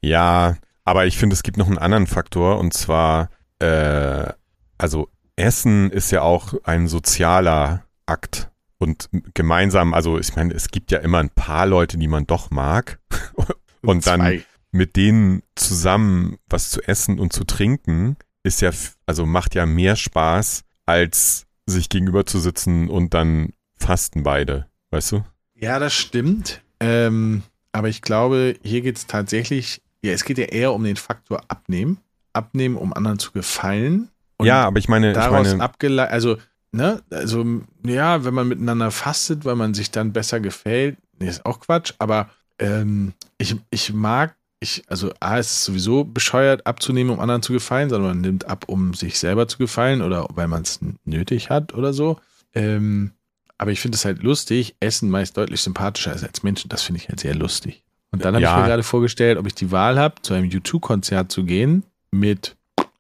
[0.02, 4.32] Ja, aber ich finde, es gibt noch einen anderen Faktor und zwar, äh,
[4.78, 10.92] also Essen ist ja auch ein sozialer Akt und gemeinsam, also ich meine, es gibt
[10.92, 13.00] ja immer ein paar Leute, die man doch mag
[13.82, 14.46] und dann Zwei.
[14.72, 18.72] mit denen zusammen was zu essen und zu trinken ist ja,
[19.06, 25.14] also macht ja mehr Spaß, als sich gegenüber zu sitzen und dann fasten beide, weißt
[25.14, 25.24] du?
[25.56, 26.62] Ja, das stimmt.
[26.80, 30.98] Ähm, aber ich glaube, hier geht es tatsächlich, ja, es geht ja eher um den
[30.98, 31.98] Faktor abnehmen.
[32.34, 34.10] Abnehmen, um anderen zu gefallen.
[34.38, 36.38] Und ja, aber ich meine, ich daraus meine, abgeleitet, also,
[36.72, 37.46] ne, also,
[37.86, 41.94] ja, wenn man miteinander fastet, weil man sich dann besser gefällt, nee, ist auch Quatsch,
[42.00, 47.44] aber ähm, ich, ich mag, ich, also, A, es ist sowieso bescheuert, abzunehmen, um anderen
[47.44, 50.80] zu gefallen, sondern man nimmt ab, um sich selber zu gefallen oder weil man es
[51.06, 52.20] nötig hat oder so.
[52.56, 53.12] Ähm,
[53.58, 56.70] aber ich finde es halt lustig, Essen meist deutlich sympathischer ist als Menschen.
[56.70, 57.83] Das finde ich halt sehr lustig.
[58.14, 58.56] Und dann habe Ja.
[58.56, 62.56] ich mir gerade vorgestellt, ob ich die Wahl habe, zu einem U2-Konzert zu gehen mit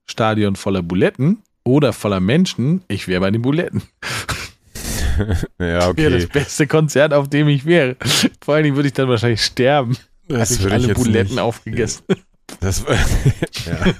[0.05, 2.81] Stadion voller Buletten oder voller Menschen.
[2.89, 3.83] Ich wäre bei den Buletten.
[5.17, 6.09] ja, Wäre okay.
[6.09, 7.95] das beste Konzert, auf dem ich wäre.
[8.43, 9.95] Vor allen Dingen würde ich dann wahrscheinlich sterben.
[10.27, 12.03] Das Hätte ich würde ich alle Buletten nicht- aufgegessen.
[12.59, 12.83] Das,
[13.65, 13.93] ja.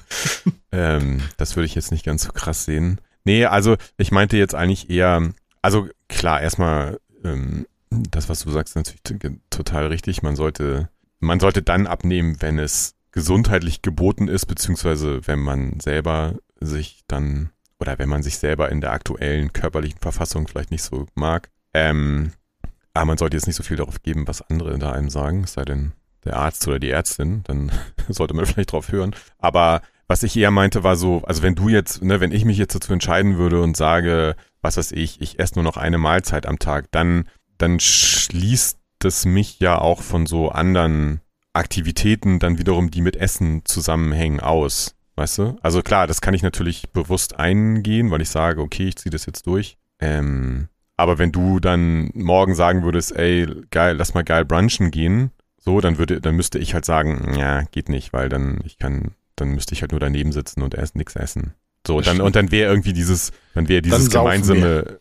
[0.71, 2.99] ähm, das würde ich jetzt nicht ganz so krass sehen.
[3.23, 8.75] Nee, also ich meinte jetzt eigentlich eher, also klar, erstmal ähm, das, was du sagst,
[8.75, 10.21] ist natürlich total richtig.
[10.23, 10.89] Man sollte,
[11.23, 17.51] man sollte dann abnehmen, wenn es gesundheitlich geboten ist, beziehungsweise wenn man selber sich dann
[17.79, 21.49] oder wenn man sich selber in der aktuellen körperlichen Verfassung vielleicht nicht so mag.
[21.73, 22.33] Ähm,
[22.93, 25.65] aber man sollte jetzt nicht so viel darauf geben, was andere da einem sagen, sei
[25.65, 27.71] denn der Arzt oder die Ärztin, dann
[28.07, 29.15] sollte man vielleicht drauf hören.
[29.39, 32.57] Aber was ich eher meinte, war so, also wenn du jetzt, ne, wenn ich mich
[32.57, 36.45] jetzt dazu entscheiden würde und sage, was weiß ich, ich esse nur noch eine Mahlzeit
[36.45, 41.21] am Tag, dann, dann schließt es mich ja auch von so anderen
[41.53, 44.95] Aktivitäten dann wiederum, die mit Essen zusammenhängen, aus.
[45.15, 45.57] Weißt du?
[45.61, 49.27] Also klar, das kann ich natürlich bewusst eingehen, weil ich sage, okay, ich ziehe das
[49.27, 49.77] jetzt durch.
[49.99, 55.31] Ähm, aber wenn du dann morgen sagen würdest, ey, geil, lass mal geil brunchen gehen,
[55.59, 59.11] so, dann würde, dann müsste ich halt sagen, ja, geht nicht, weil dann ich kann,
[59.35, 61.53] dann müsste ich halt nur daneben sitzen und erst nichts essen.
[61.85, 64.99] So, dann, und dann wäre irgendwie dieses, dann wäre dieses saufen gemeinsame,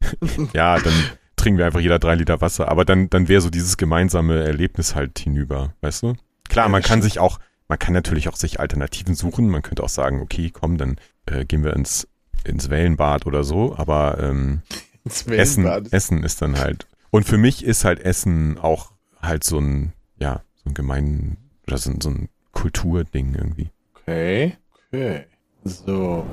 [0.52, 0.92] ja, dann
[1.44, 4.94] trinken wir einfach jeder drei Liter Wasser, aber dann, dann wäre so dieses gemeinsame Erlebnis
[4.94, 6.14] halt hinüber, weißt du?
[6.48, 9.90] Klar, man kann sich auch, man kann natürlich auch sich Alternativen suchen, man könnte auch
[9.90, 12.08] sagen, okay, komm, dann äh, gehen wir ins,
[12.44, 14.62] ins Wellenbad oder so, aber ähm,
[15.28, 15.66] Essen.
[15.90, 16.86] Essen ist dann halt.
[17.10, 21.76] Und für mich ist halt Essen auch halt so ein, ja, so ein gemein, oder
[21.76, 23.68] so ein, so ein Kulturding irgendwie.
[24.00, 24.56] Okay,
[24.88, 25.26] okay.
[25.64, 26.24] So.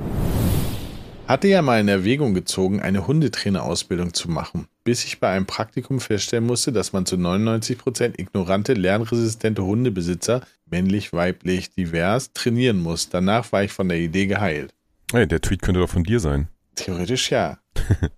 [1.31, 6.01] Hatte ja mal in Erwägung gezogen, eine Hundetrainerausbildung zu machen, bis ich bei einem Praktikum
[6.01, 13.07] feststellen musste, dass man zu 99% ignorante, lernresistente Hundebesitzer, männlich, weiblich, divers, trainieren muss.
[13.07, 14.73] Danach war ich von der Idee geheilt.
[15.13, 16.49] Hey, der Tweet könnte doch von dir sein.
[16.75, 17.59] Theoretisch ja.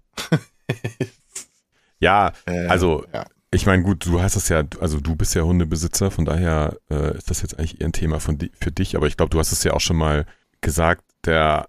[1.99, 3.26] Ja, Äh, Also- ja.
[3.52, 7.15] ich meine, gut, du hast es ja, also du bist ja Hundebesitzer, von daher äh,
[7.15, 9.52] ist das jetzt eigentlich eher ein Thema von für dich, aber ich glaube, du hast
[9.52, 10.26] es ja auch schon mal
[10.62, 11.67] gesagt, der,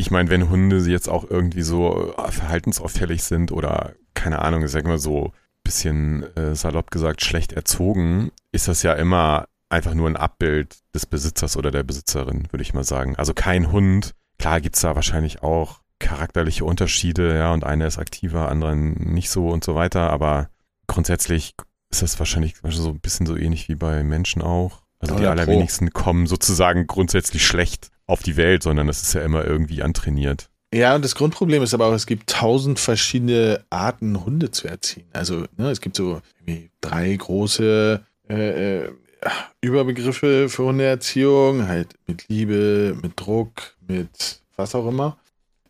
[0.00, 4.70] ich meine, wenn Hunde jetzt auch irgendwie so äh, verhaltensauffällig sind oder, keine Ahnung, ich
[4.70, 5.32] sag mal so,
[5.62, 11.06] bisschen äh, salopp gesagt, schlecht erzogen, ist das ja immer einfach nur ein Abbild des
[11.06, 13.14] Besitzers oder der Besitzerin, würde ich mal sagen.
[13.16, 18.48] Also kein Hund, klar gibt's da wahrscheinlich auch charakterliche Unterschiede, ja, und einer ist aktiver,
[18.48, 20.48] andere nicht so und so weiter, aber
[20.86, 21.54] grundsätzlich
[21.90, 24.82] ist das wahrscheinlich so ein bisschen so ähnlich wie bei Menschen auch.
[24.98, 25.40] Also die Oder pro.
[25.40, 30.50] allerwenigsten kommen sozusagen grundsätzlich schlecht auf die Welt, sondern das ist ja immer irgendwie antrainiert.
[30.72, 35.06] Ja, und das Grundproblem ist aber auch, es gibt tausend verschiedene Arten, Hunde zu erziehen.
[35.12, 36.20] Also, ne, es gibt so
[36.80, 38.90] drei große äh, äh,
[39.60, 45.18] Überbegriffe für Hundeerziehung, halt mit Liebe, mit Druck, mit was auch immer.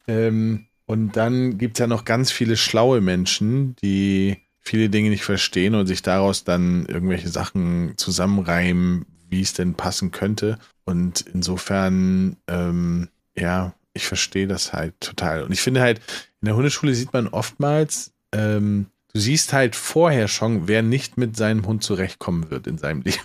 [0.07, 5.25] Ähm, und dann gibt es ja noch ganz viele schlaue Menschen, die viele Dinge nicht
[5.25, 10.59] verstehen und sich daraus dann irgendwelche Sachen zusammenreimen, wie es denn passen könnte.
[10.91, 15.45] Und insofern, ähm, ja, ich verstehe das halt total.
[15.45, 16.01] Und ich finde halt,
[16.41, 21.37] in der Hundeschule sieht man oftmals, ähm, du siehst halt vorher schon, wer nicht mit
[21.37, 23.23] seinem Hund zurechtkommen wird in seinem Leben.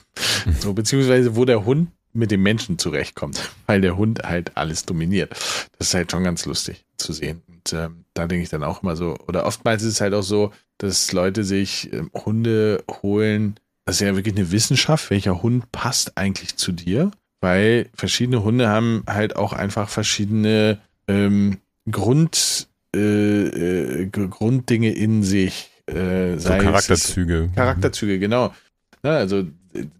[0.60, 5.32] So, beziehungsweise wo der Hund mit dem Menschen zurechtkommt, weil der Hund halt alles dominiert.
[5.78, 7.42] Das ist halt schon ganz lustig zu sehen.
[7.48, 10.22] Und ähm, da denke ich dann auch immer so, oder oftmals ist es halt auch
[10.22, 13.56] so, dass Leute sich ähm, Hunde holen.
[13.86, 17.12] Das ist ja wirklich eine Wissenschaft, welcher Hund passt eigentlich zu dir,
[17.46, 21.60] weil verschiedene Hunde haben halt auch einfach verschiedene ähm,
[21.92, 25.70] Grund, äh, äh, Grunddinge in sich.
[25.86, 27.52] Äh, so Charakterzüge.
[27.56, 28.52] Charakterzüge, genau.
[29.04, 29.44] Na, also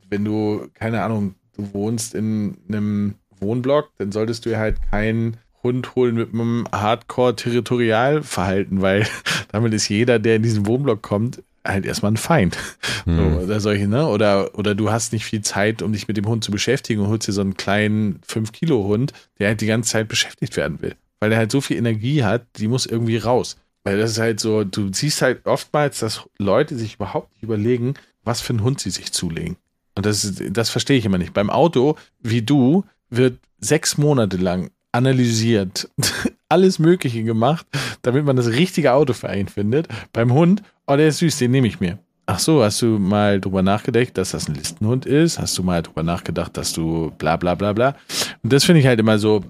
[0.10, 5.38] wenn du, keine Ahnung, du wohnst in einem Wohnblock, dann solltest du ja halt keinen
[5.62, 9.06] Hund holen mit einem Hardcore-Territorialverhalten, weil
[9.52, 12.58] damit ist jeder, der in diesen Wohnblock kommt, halt erstmal ein Feind.
[13.06, 13.18] Hm.
[13.18, 14.08] So, oder solche, ne?
[14.08, 17.08] Oder, oder du hast nicht viel Zeit, um dich mit dem Hund zu beschäftigen und
[17.08, 20.96] holst dir so einen kleinen 5-Kilo-Hund, der halt die ganze Zeit beschäftigt werden will.
[21.20, 23.58] Weil er halt so viel Energie hat, die muss irgendwie raus.
[23.84, 27.94] Weil das ist halt so, du siehst halt oftmals, dass Leute sich überhaupt nicht überlegen,
[28.24, 29.58] was für einen Hund sie sich zulegen.
[29.94, 31.34] Und das, das verstehe ich immer nicht.
[31.34, 35.90] Beim Auto, wie du, wird sechs Monate lang analysiert,
[36.50, 37.66] alles Mögliche gemacht,
[38.02, 39.88] damit man das richtige Auto für einen findet.
[40.14, 42.00] Beim Hund, oh, der ist süß, den nehme ich mir.
[42.28, 45.38] Ach so, hast du mal drüber nachgedacht, dass das ein Listenhund ist?
[45.38, 47.96] Hast du mal drüber nachgedacht, dass du bla bla bla bla?
[48.42, 49.44] Und das finde ich halt immer so,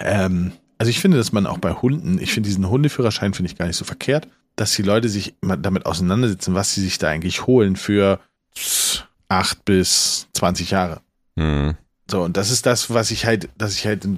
[0.00, 3.56] ähm, also ich finde, dass man auch bei Hunden, ich finde diesen Hundeführerschein finde ich
[3.56, 7.46] gar nicht so verkehrt, dass die Leute sich damit auseinandersetzen, was sie sich da eigentlich
[7.46, 8.18] holen für
[9.28, 11.00] acht bis 20 Jahre.
[11.36, 11.76] Mhm.
[12.10, 14.08] So, und das ist das, was ich halt, dass ich halt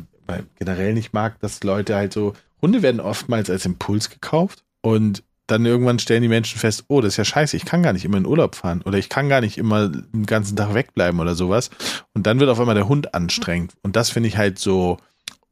[0.58, 5.66] generell nicht mag, dass Leute halt so, Hunde werden oftmals als Impuls gekauft und dann
[5.66, 8.18] irgendwann stellen die Menschen fest, oh, das ist ja scheiße, ich kann gar nicht immer
[8.18, 11.70] in Urlaub fahren oder ich kann gar nicht immer den ganzen Tag wegbleiben oder sowas.
[12.14, 13.72] Und dann wird auf einmal der Hund anstrengend.
[13.82, 14.98] Und das finde ich halt so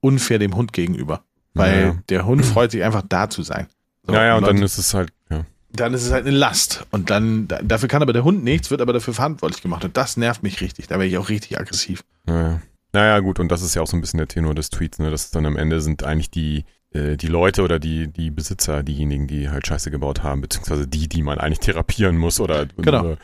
[0.00, 1.24] unfair dem Hund gegenüber.
[1.54, 1.96] Weil ja.
[2.10, 3.66] der Hund freut sich einfach da zu sein.
[4.06, 5.44] So, ja, ja, und, und dann ist es halt, ja
[5.76, 6.86] dann ist es halt eine Last.
[6.90, 9.84] Und dann, dafür kann aber der Hund nichts, wird aber dafür verantwortlich gemacht.
[9.84, 10.86] Und das nervt mich richtig.
[10.88, 12.04] Da werde ich auch richtig aggressiv.
[12.24, 12.60] Naja.
[12.92, 15.10] naja, gut, und das ist ja auch so ein bisschen der Tenor des Tweets, ne?
[15.10, 16.64] Dass dann am Ende sind eigentlich die,
[16.96, 21.08] äh, die Leute oder die, die Besitzer diejenigen, die halt Scheiße gebaut haben, beziehungsweise die,
[21.08, 22.66] die man eigentlich therapieren muss oder.
[22.76, 23.00] Genau.
[23.00, 23.18] Oder,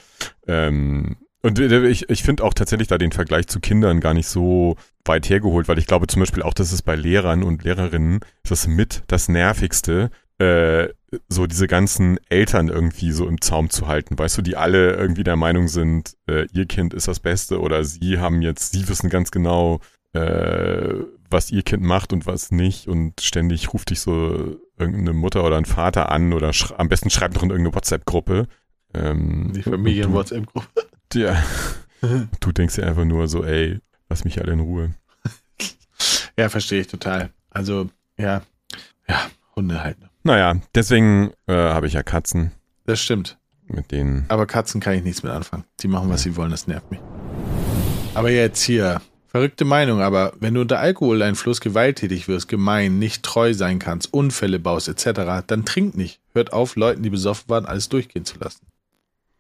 [0.47, 4.77] ähm, und ich, ich finde auch tatsächlich da den Vergleich zu Kindern gar nicht so
[5.05, 8.69] weit hergeholt, weil ich glaube zum Beispiel auch, dass es bei Lehrern und Lehrerinnen das
[8.69, 10.89] mit das Nervigste, äh,
[11.29, 15.25] so diese ganzen Eltern irgendwie so im Zaum zu halten, weißt du, die alle irgendwie
[15.25, 19.11] der Meinung sind, äh, ihr Kind ist das Beste oder sie haben jetzt, sie wissen
[19.11, 19.81] ganz genau,
[20.13, 20.95] äh,
[21.33, 25.57] was ihr Kind macht und was nicht und ständig ruft dich so irgendeine Mutter oder
[25.57, 28.47] ein Vater an oder am besten schreibt noch in irgendeine WhatsApp-Gruppe.
[28.95, 30.69] Ähm, Die Familien-WhatsApp-Gruppe.
[31.15, 31.43] Ja.
[32.41, 34.95] du denkst dir einfach nur so, ey, lass mich alle in Ruhe.
[36.39, 37.31] Ja, verstehe ich total.
[37.51, 38.41] Also, ja,
[39.07, 39.21] ja,
[39.55, 40.01] Hunde halt.
[40.01, 40.09] Ne?
[40.25, 42.53] Naja, deswegen äh, habe ich ja Katzen.
[42.87, 43.39] Das stimmt.
[43.69, 44.25] Mit denen.
[44.29, 45.65] Aber Katzen kann ich nichts mit anfangen.
[45.81, 47.01] Die machen, was sie wollen, das nervt mich.
[48.15, 49.01] Aber jetzt hier,
[49.33, 54.59] verrückte Meinung, aber wenn du unter Alkoholeinfluss gewalttätig wirst, gemein, nicht treu sein kannst, Unfälle
[54.59, 56.21] baust, etc., dann trink nicht.
[56.35, 58.67] Hört auf, Leuten, die besoffen waren, alles durchgehen zu lassen.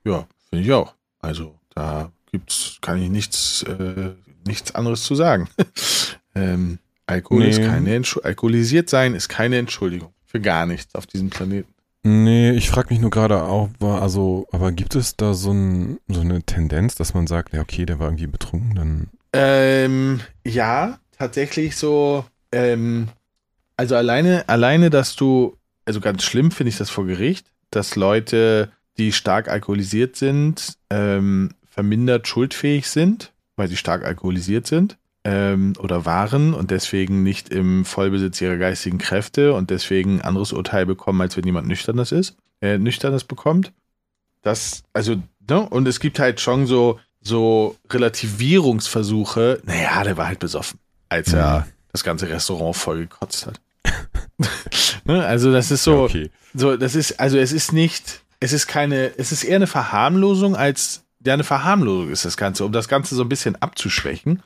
[0.04, 0.94] Ja, finde ich auch.
[1.20, 4.10] Also, da gibt's, kann ich nichts, äh,
[4.46, 5.48] nichts anderes zu sagen.
[6.34, 7.50] ähm, Alkohol nee.
[7.50, 8.28] ist keine Entschuldigung.
[8.28, 11.68] Alkoholisiert sein ist keine Entschuldigung für gar nichts auf diesem Planeten.
[12.04, 16.20] Nee, ich frage mich nur gerade auch, also, aber gibt es da so, ein, so
[16.20, 19.08] eine Tendenz, dass man sagt, ja, okay, der war irgendwie betrunken, dann.
[19.32, 23.08] Ähm, ja, tatsächlich so, ähm,
[23.76, 28.70] also alleine, alleine, dass du, also ganz schlimm finde ich das vor Gericht, dass Leute,
[28.98, 36.04] die stark alkoholisiert sind, ähm, vermindert schuldfähig sind, weil sie stark alkoholisiert sind ähm, oder
[36.04, 41.20] waren und deswegen nicht im Vollbesitz ihrer geistigen Kräfte und deswegen ein anderes Urteil bekommen,
[41.20, 43.72] als wenn jemand nüchternes ist, äh, nüchternes bekommt.
[44.42, 45.60] Das, also, ne?
[45.68, 49.60] Und es gibt halt schon so, so Relativierungsversuche.
[49.64, 51.38] Naja, der war halt besoffen, als mhm.
[51.38, 53.60] er das ganze Restaurant vollgekotzt hat.
[55.04, 55.24] ne?
[55.24, 56.30] Also, das ist so, ja, okay.
[56.54, 60.56] so, das ist, also es ist nicht, es ist keine, es ist eher eine Verharmlosung
[60.56, 64.42] als, ja, eine Verharmlosung ist das Ganze, um das Ganze so ein bisschen abzuschwächen.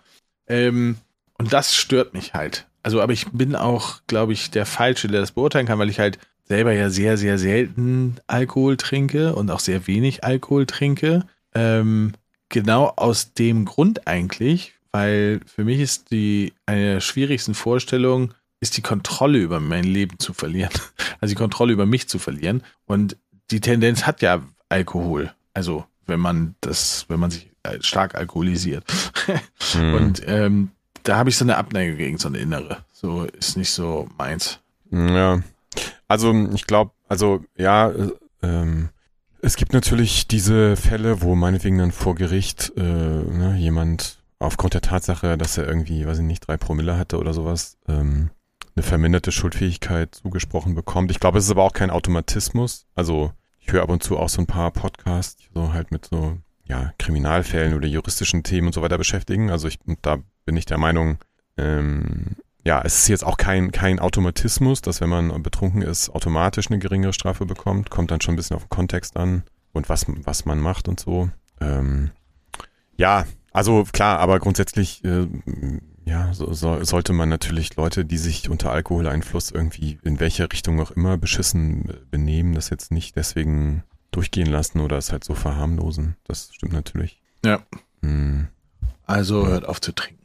[0.46, 0.98] Ähm,
[1.38, 2.66] und das stört mich halt.
[2.82, 5.98] Also, aber ich bin auch, glaube ich, der Falsche, der das beurteilen kann, weil ich
[5.98, 11.26] halt selber ja sehr, sehr selten Alkohol trinke und auch sehr wenig Alkohol trinke.
[11.54, 12.12] Ähm,
[12.48, 18.76] genau aus dem Grund eigentlich, weil für mich ist die eine der schwierigsten Vorstellungen, ist
[18.76, 20.72] die Kontrolle über mein Leben zu verlieren.
[21.18, 22.62] Also die Kontrolle über mich zu verlieren.
[22.84, 23.16] Und
[23.50, 25.32] die Tendenz hat ja Alkohol.
[25.54, 28.84] Also wenn man das, wenn man sich stark alkoholisiert.
[29.74, 29.94] Mhm.
[29.94, 30.70] Und ähm,
[31.02, 32.84] da habe ich so eine Abneigung gegen so eine innere.
[32.92, 34.60] so ist nicht so meins.
[34.90, 35.40] Ja,
[36.08, 38.10] also ich glaube, also ja, äh,
[38.42, 38.90] ähm,
[39.46, 44.80] es gibt natürlich diese Fälle, wo meinetwegen dann vor Gericht äh, ne, jemand aufgrund der
[44.80, 48.30] Tatsache, dass er irgendwie, weiß ich nicht, drei Promille hatte oder sowas, ähm,
[48.74, 51.12] eine verminderte Schuldfähigkeit zugesprochen bekommt.
[51.12, 52.86] Ich glaube, es ist aber auch kein Automatismus.
[52.96, 53.30] Also
[53.60, 56.92] ich höre ab und zu auch so ein paar Podcasts, so halt mit so ja,
[56.98, 59.50] Kriminalfällen oder juristischen Themen und so weiter beschäftigen.
[59.50, 61.18] Also ich, da bin ich der Meinung,
[61.56, 62.34] ähm,
[62.66, 66.80] ja, es ist jetzt auch kein, kein Automatismus, dass wenn man betrunken ist, automatisch eine
[66.80, 67.90] geringere Strafe bekommt.
[67.90, 70.98] Kommt dann schon ein bisschen auf den Kontext an und was, was man macht und
[70.98, 71.30] so.
[71.60, 72.10] Ähm,
[72.96, 75.28] ja, also klar, aber grundsätzlich äh,
[76.06, 80.80] ja, so, so, sollte man natürlich Leute, die sich unter Alkoholeinfluss irgendwie in welcher Richtung
[80.80, 86.16] auch immer beschissen benehmen, das jetzt nicht deswegen durchgehen lassen oder es halt so verharmlosen.
[86.24, 87.22] Das stimmt natürlich.
[87.44, 87.60] Ja.
[88.02, 88.48] Hm.
[89.04, 90.15] Also hört auf zu trinken.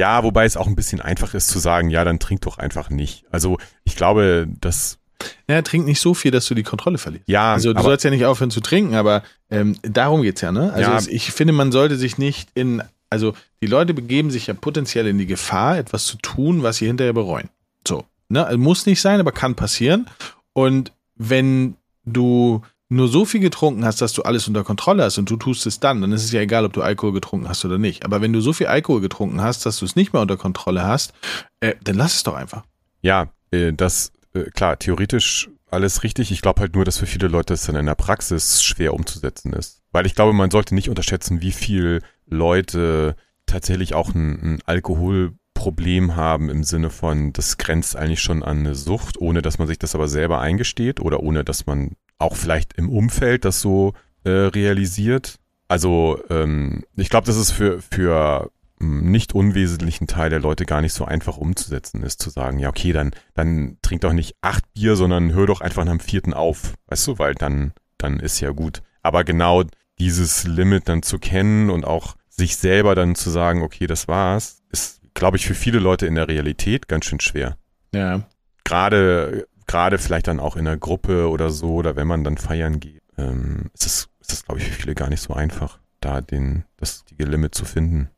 [0.00, 2.88] Ja, wobei es auch ein bisschen einfach ist zu sagen, ja, dann trink doch einfach
[2.88, 3.24] nicht.
[3.30, 4.98] Also ich glaube, dass
[5.46, 7.28] naja, trink nicht so viel, dass du die Kontrolle verlierst.
[7.28, 10.72] Ja, also du sollst ja nicht aufhören zu trinken, aber ähm, darum geht's ja, ne?
[10.72, 10.96] Also Ja.
[10.96, 15.06] es, ich finde, man sollte sich nicht in, also die Leute begeben sich ja potenziell
[15.06, 17.50] in die Gefahr, etwas zu tun, was sie hinterher bereuen.
[17.86, 18.46] So, ne?
[18.46, 20.06] Also muss nicht sein, aber kann passieren.
[20.54, 25.30] Und wenn du nur so viel getrunken hast, dass du alles unter Kontrolle hast und
[25.30, 27.78] du tust es dann, dann ist es ja egal, ob du Alkohol getrunken hast oder
[27.78, 28.04] nicht.
[28.04, 30.82] Aber wenn du so viel Alkohol getrunken hast, dass du es nicht mehr unter Kontrolle
[30.82, 31.14] hast,
[31.60, 32.64] äh, dann lass es doch einfach.
[33.00, 36.32] Ja, äh, das, äh, klar, theoretisch alles richtig.
[36.32, 39.52] Ich glaube halt nur, dass für viele Leute es dann in der Praxis schwer umzusetzen
[39.52, 39.82] ist.
[39.92, 43.14] Weil ich glaube, man sollte nicht unterschätzen, wie viel Leute
[43.46, 48.74] tatsächlich auch ein, ein Alkoholproblem haben im Sinne von, das grenzt eigentlich schon an eine
[48.74, 52.74] Sucht, ohne dass man sich das aber selber eingesteht oder ohne dass man auch vielleicht
[52.74, 55.36] im Umfeld das so äh, realisiert.
[55.68, 60.80] Also ähm, ich glaube, das ist für, für einen nicht unwesentlichen Teil der Leute gar
[60.80, 64.64] nicht so einfach umzusetzen ist, zu sagen, ja, okay, dann, dann trink doch nicht acht
[64.72, 68.40] Bier, sondern hör doch einfach nach dem vierten auf, weißt du, weil dann, dann ist
[68.40, 68.82] ja gut.
[69.02, 69.64] Aber genau
[69.98, 74.62] dieses Limit dann zu kennen und auch sich selber dann zu sagen, okay, das war's,
[74.72, 77.56] ist, glaube ich, für viele Leute in der Realität ganz schön schwer.
[77.94, 78.22] Ja.
[78.64, 82.80] Gerade, gerade vielleicht dann auch in einer Gruppe oder so, oder wenn man dann feiern
[82.80, 86.20] geht, ähm, ist es, ist es, glaube ich, für viele gar nicht so einfach, da
[86.20, 88.10] den, das, die Limit zu finden.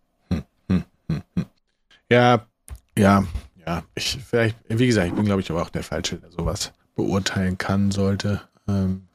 [2.11, 2.47] Ja,
[2.97, 3.25] ja,
[3.67, 3.83] ja.
[3.95, 7.59] Ich, vielleicht, wie gesagt, ich bin, glaube ich, aber auch der Falsche, der sowas beurteilen
[7.59, 8.41] kann, sollte.
[8.67, 9.09] Ähm,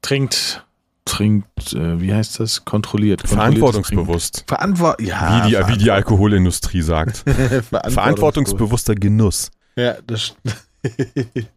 [0.00, 0.66] trinkt,
[1.04, 2.64] trinkt, äh, wie heißt das?
[2.64, 3.28] Kontrolliert.
[3.28, 4.44] Verantwortungsbewusst.
[4.46, 7.18] Verantwort ja, wie, die, wie die Alkoholindustrie sagt.
[7.26, 7.94] Verantwortungsbewusst.
[7.94, 9.50] Verantwortungsbewusster Genuss.
[9.76, 10.34] Ja, das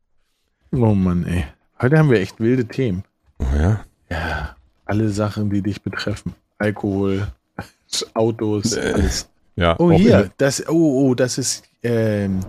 [0.72, 1.46] Oh Mann, ey.
[1.82, 3.04] Heute haben wir echt wilde Themen.
[3.40, 3.86] Oh ja.
[4.12, 4.56] Ja,
[4.86, 6.34] alle Sachen, die dich betreffen.
[6.58, 7.28] Alkohol,
[8.14, 9.30] Autos, Äh, alles.
[9.56, 12.40] Ja, Oh, hier, das, oh, oh, das ist, ähm,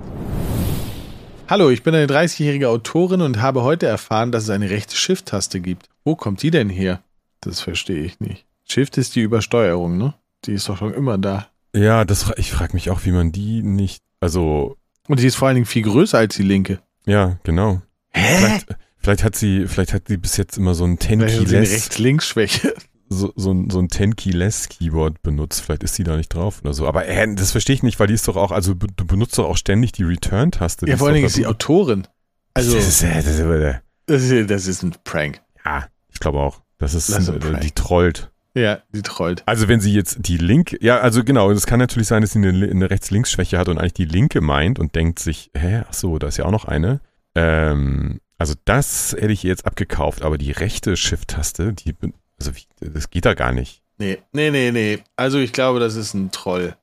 [1.48, 5.60] Hallo, ich bin eine 30-jährige Autorin und habe heute erfahren, dass es eine rechte Shift-Taste
[5.60, 5.88] gibt.
[6.04, 7.00] Wo kommt die denn her?
[7.40, 8.44] Das verstehe ich nicht.
[8.68, 10.14] Shift ist die Übersteuerung, ne?
[10.44, 11.48] Die ist doch schon immer da.
[11.74, 14.76] Ja, das, ich frage mich auch, wie man die nicht, also,
[15.08, 16.78] Und die ist vor allen Dingen viel größer als die linke.
[17.06, 17.82] ja, genau.
[18.20, 18.66] Vielleicht,
[18.98, 21.56] vielleicht hat sie, vielleicht hat sie bis jetzt immer so ein 10 Vielleicht hat sie
[21.56, 22.74] eine Keyless, Rechts-Links-Schwäche.
[23.08, 25.62] so, so, ein- so ein 10 Keyless Keyboard benutzt.
[25.62, 26.86] Vielleicht ist sie da nicht drauf oder so.
[26.86, 29.48] Aber äh, das verstehe ich nicht, weil die ist doch auch, also du benutzt doch
[29.48, 30.86] auch ständig die Return-Taste.
[30.86, 32.06] Die Ja, vor allen Dingen ist sie da- Autorin.
[32.54, 35.40] Also, das ist, äh, das ist, äh, das ist, das ist ein Prank.
[35.64, 36.60] ja, ich glaube auch.
[36.78, 38.30] Das ist, Das ist ein äh, die trollt.
[38.54, 39.44] Ja, die trollt.
[39.46, 42.38] Also wenn sie jetzt die Link, ja, also genau, es kann natürlich sein, dass sie
[42.44, 46.18] eine, eine Rechts-Links-Schwäche hat und eigentlich die linke meint und denkt sich, hä, ach so,
[46.18, 47.00] da ist ja auch noch eine.
[47.34, 51.94] Ähm, also das hätte ich jetzt abgekauft, aber die rechte Shift-Taste, die,
[52.38, 53.82] also wie, das geht da gar nicht.
[53.98, 54.98] Nee, nee, nee, nee.
[55.16, 56.74] Also ich glaube, das ist ein Troll.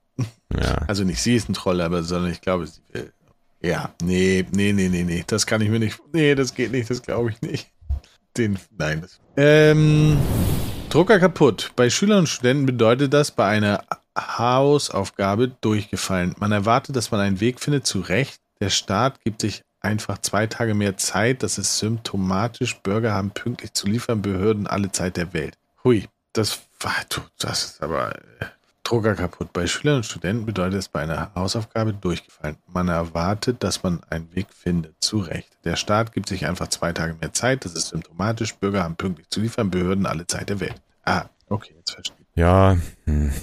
[0.55, 3.11] Ja, Also nicht sie ist ein Troll, aber sondern ich glaube, sie will.
[3.61, 5.23] Ja, nee, nee, nee, nee, nee.
[5.25, 5.99] Das kann ich mir nicht.
[6.13, 7.71] Nee, das geht nicht, das glaube ich nicht.
[8.37, 8.59] Den.
[8.77, 9.01] Nein.
[9.01, 10.17] Das, ähm,
[10.89, 11.71] Drucker kaputt.
[11.75, 13.83] Bei Schülern und Studenten bedeutet das bei einer
[14.15, 16.35] Hausaufgabe durchgefallen.
[16.37, 18.39] Man erwartet, dass man einen Weg findet, zurecht.
[18.59, 21.41] Der Staat gibt sich einfach zwei Tage mehr Zeit.
[21.43, 22.77] Das ist symptomatisch.
[22.81, 25.57] Bürger haben pünktlich zu liefern, Behörden alle Zeit der Welt.
[25.83, 26.93] Hui, das war,
[27.39, 28.45] das ist aber äh,
[28.83, 29.51] Drucker kaputt.
[29.53, 32.57] Bei Schülern und Studenten bedeutet es bei einer Hausaufgabe durchgefallen.
[32.67, 34.95] Man erwartet, dass man einen Weg findet.
[35.01, 35.49] Zu Recht.
[35.63, 37.65] Der Staat gibt sich einfach zwei Tage mehr Zeit.
[37.65, 38.55] Das ist symptomatisch.
[38.55, 40.81] Bürger haben pünktlich zu liefern, Behörden alle Zeit der Welt.
[41.03, 42.39] Ah, okay, jetzt verstehe ich.
[42.39, 43.33] ja, hm.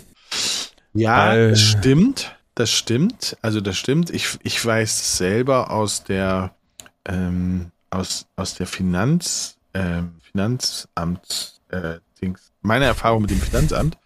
[0.93, 1.51] Ja, Äh.
[1.51, 2.34] das stimmt.
[2.55, 3.37] Das stimmt.
[3.43, 4.11] Also das stimmt.
[4.11, 6.55] Ich, ich weiß es selber aus der
[7.07, 12.53] ähm, aus, aus der Finanz ähm, Finanzamt äh, Dings.
[12.63, 13.99] Meine Erfahrung mit dem Finanzamt.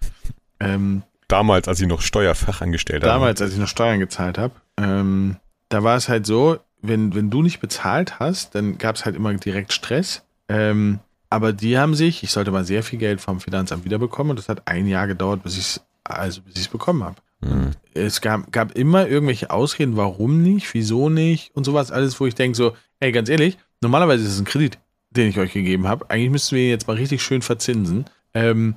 [0.61, 5.37] Ähm, damals, als sie noch Steuerfachangestellt damals, als ich noch Steuern gezahlt habe, ähm,
[5.69, 9.17] da war es halt so, wenn, wenn du nicht bezahlt hast, dann gab es halt
[9.17, 10.23] immer direkt Stress.
[10.49, 14.39] Ähm, aber die haben sich, ich sollte mal sehr viel Geld vom Finanzamt wiederbekommen und
[14.39, 17.17] das hat ein Jahr gedauert, bis ich es also bis ich es bekommen habe.
[17.41, 17.73] Mhm.
[17.95, 22.35] Es gab, gab immer irgendwelche Ausreden, warum nicht, wieso nicht und sowas alles, wo ich
[22.35, 24.79] denke so, ey, ganz ehrlich, normalerweise ist es ein Kredit,
[25.11, 26.09] den ich euch gegeben habe.
[26.11, 28.05] Eigentlich müssten wir ihn jetzt mal richtig schön verzinsen.
[28.35, 28.77] Ähm,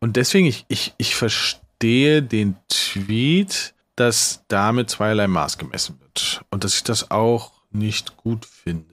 [0.00, 6.44] und deswegen, ich, ich, ich verstehe den Tweet, dass damit zweierlei Maß gemessen wird.
[6.50, 8.86] Und dass ich das auch nicht gut finde.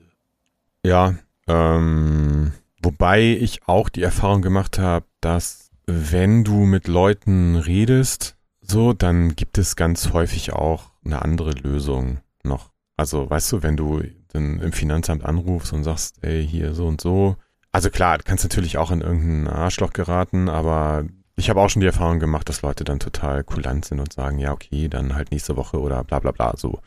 [0.84, 1.14] Ja,
[1.46, 2.52] ähm,
[2.82, 8.36] wobei ich auch die Erfahrung gemacht habe, dass wenn du mit Leuten redest,
[8.70, 12.70] so, dann gibt es ganz häufig auch eine andere Lösung noch.
[12.96, 14.02] Also, weißt du, wenn du
[14.32, 17.36] dann im Finanzamt anrufst und sagst, ey, hier so und so.
[17.72, 21.04] Also klar, du kannst natürlich auch in irgendein Arschloch geraten, aber
[21.36, 24.38] ich habe auch schon die Erfahrung gemacht, dass Leute dann total kulant sind und sagen,
[24.38, 26.80] ja, okay, dann halt nächste Woche oder bla bla bla so.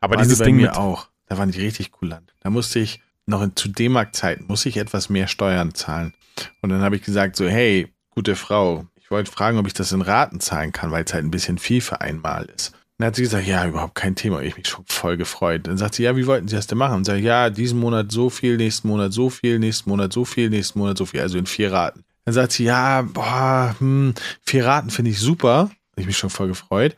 [0.00, 1.08] Aber dieses Ding mir auch.
[1.26, 2.34] Da waren die richtig kulant.
[2.40, 6.12] Da musste ich noch in, zu D-Mark-Zeiten muss ich etwas mehr Steuern zahlen.
[6.60, 9.92] Und dann habe ich gesagt so, hey, gute Frau, ich wollte fragen, ob ich das
[9.92, 12.72] in Raten zahlen kann, weil es halt ein bisschen viel für einmal ist.
[12.98, 14.42] Dann hat sie gesagt, ja, überhaupt kein Thema.
[14.42, 15.66] Ich mich schon voll gefreut.
[15.66, 16.96] Dann sagt sie, ja, wie wollten Sie das denn machen?
[16.96, 20.50] Und sage, ja, diesen Monat so viel, nächsten Monat so viel, nächsten Monat so viel,
[20.50, 22.04] nächsten Monat so viel, also in vier Raten.
[22.24, 25.70] Dann sagt sie, ja, boah, hm, vier Raten finde ich super.
[25.92, 26.96] Hab ich mich schon voll gefreut.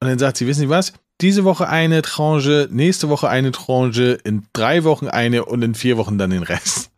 [0.00, 0.92] Und dann sagt sie, wissen Sie was?
[1.22, 5.96] Diese Woche eine Tranche, nächste Woche eine Tranche, in drei Wochen eine und in vier
[5.96, 6.90] Wochen dann den Rest.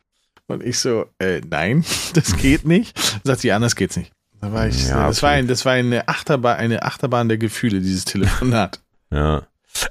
[0.48, 1.84] Und ich so, äh, nein,
[2.14, 2.96] das geht nicht.
[2.96, 4.12] Dann sagt sie, anders geht's nicht.
[4.40, 5.26] Da war ich, Ja, das, okay.
[5.26, 8.80] war ein, das war eine Achterbahn, eine Achterbahn der Gefühle, dieses Telefonat.
[9.10, 9.44] Ja.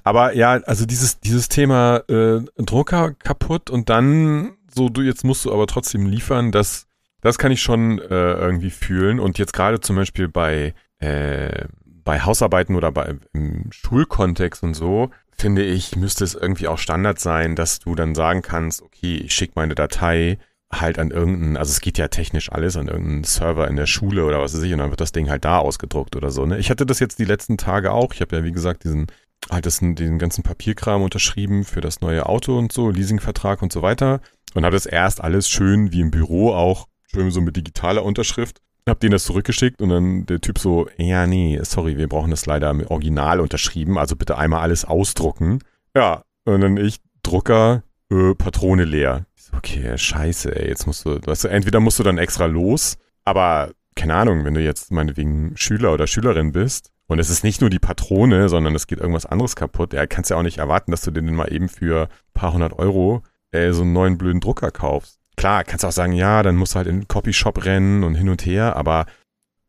[0.04, 5.44] Aber ja, also dieses, dieses Thema äh, Drucker kaputt und dann so, du, jetzt musst
[5.46, 6.86] du aber trotzdem liefern, das,
[7.22, 9.20] das kann ich schon äh, irgendwie fühlen.
[9.20, 15.10] Und jetzt gerade zum Beispiel bei, äh, bei Hausarbeiten oder bei im Schulkontext und so,
[15.32, 19.34] finde ich, müsste es irgendwie auch Standard sein, dass du dann sagen kannst, okay, ich
[19.34, 20.38] schicke meine Datei
[20.72, 24.26] halt an irgendeinen, also es geht ja technisch alles an irgendeinen Server in der Schule
[24.26, 26.46] oder was weiß ich, und dann wird das Ding halt da ausgedruckt oder so.
[26.46, 26.58] Ne?
[26.58, 28.14] Ich hatte das jetzt die letzten Tage auch.
[28.14, 29.08] Ich habe ja, wie gesagt, diesen,
[29.50, 33.82] halt das, diesen ganzen Papierkram unterschrieben für das neue Auto und so, Leasingvertrag und so
[33.82, 34.20] weiter.
[34.54, 38.60] Und habe das erst alles schön wie im Büro auch, schön so mit digitaler Unterschrift.
[38.88, 42.46] Hab denen das zurückgeschickt und dann der Typ so, ja, nee, sorry, wir brauchen das
[42.46, 45.60] leider im Original unterschrieben, also bitte einmal alles ausdrucken.
[45.94, 49.27] Ja, und dann ich, Drucker, äh, Patrone leer.
[49.56, 53.72] Okay, scheiße, ey, jetzt musst du, weißt du, entweder musst du dann extra los, aber
[53.96, 57.70] keine Ahnung, wenn du jetzt meinetwegen Schüler oder Schülerin bist und es ist nicht nur
[57.70, 61.02] die Patrone, sondern es geht irgendwas anderes kaputt, ja, kannst ja auch nicht erwarten, dass
[61.02, 64.72] du den mal eben für ein paar hundert Euro äh, so einen neuen blöden Drucker
[64.72, 65.20] kaufst.
[65.36, 68.30] Klar, kannst auch sagen, ja, dann musst du halt in den Copyshop rennen und hin
[68.30, 69.06] und her, aber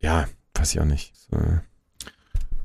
[0.01, 1.15] ja, weiß ich auch nicht.
[1.17, 1.39] So.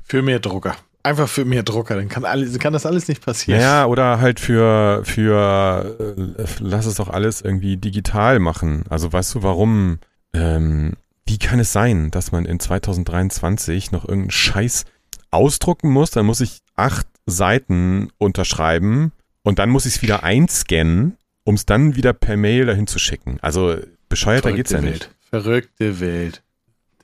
[0.02, 0.76] Für mehr Drucker.
[1.04, 3.60] Einfach für mehr Drucker, dann kann, alles, kann das alles nicht passieren.
[3.60, 8.84] Ja, oder halt für, für äh, lass es doch alles irgendwie digital machen.
[8.88, 9.98] Also weißt du, warum,
[10.32, 10.94] ähm,
[11.26, 14.86] wie kann es sein, dass man in 2023 noch irgendeinen Scheiß
[15.30, 16.10] ausdrucken muss?
[16.10, 21.66] Dann muss ich acht Seiten unterschreiben und dann muss ich es wieder einscannen, um es
[21.66, 23.36] dann wieder per Mail dahin zu schicken.
[23.42, 23.76] Also
[24.08, 25.10] bescheuerter geht's ja Verrückte nicht.
[25.32, 25.44] Welt.
[25.44, 26.42] Verrückte Welt.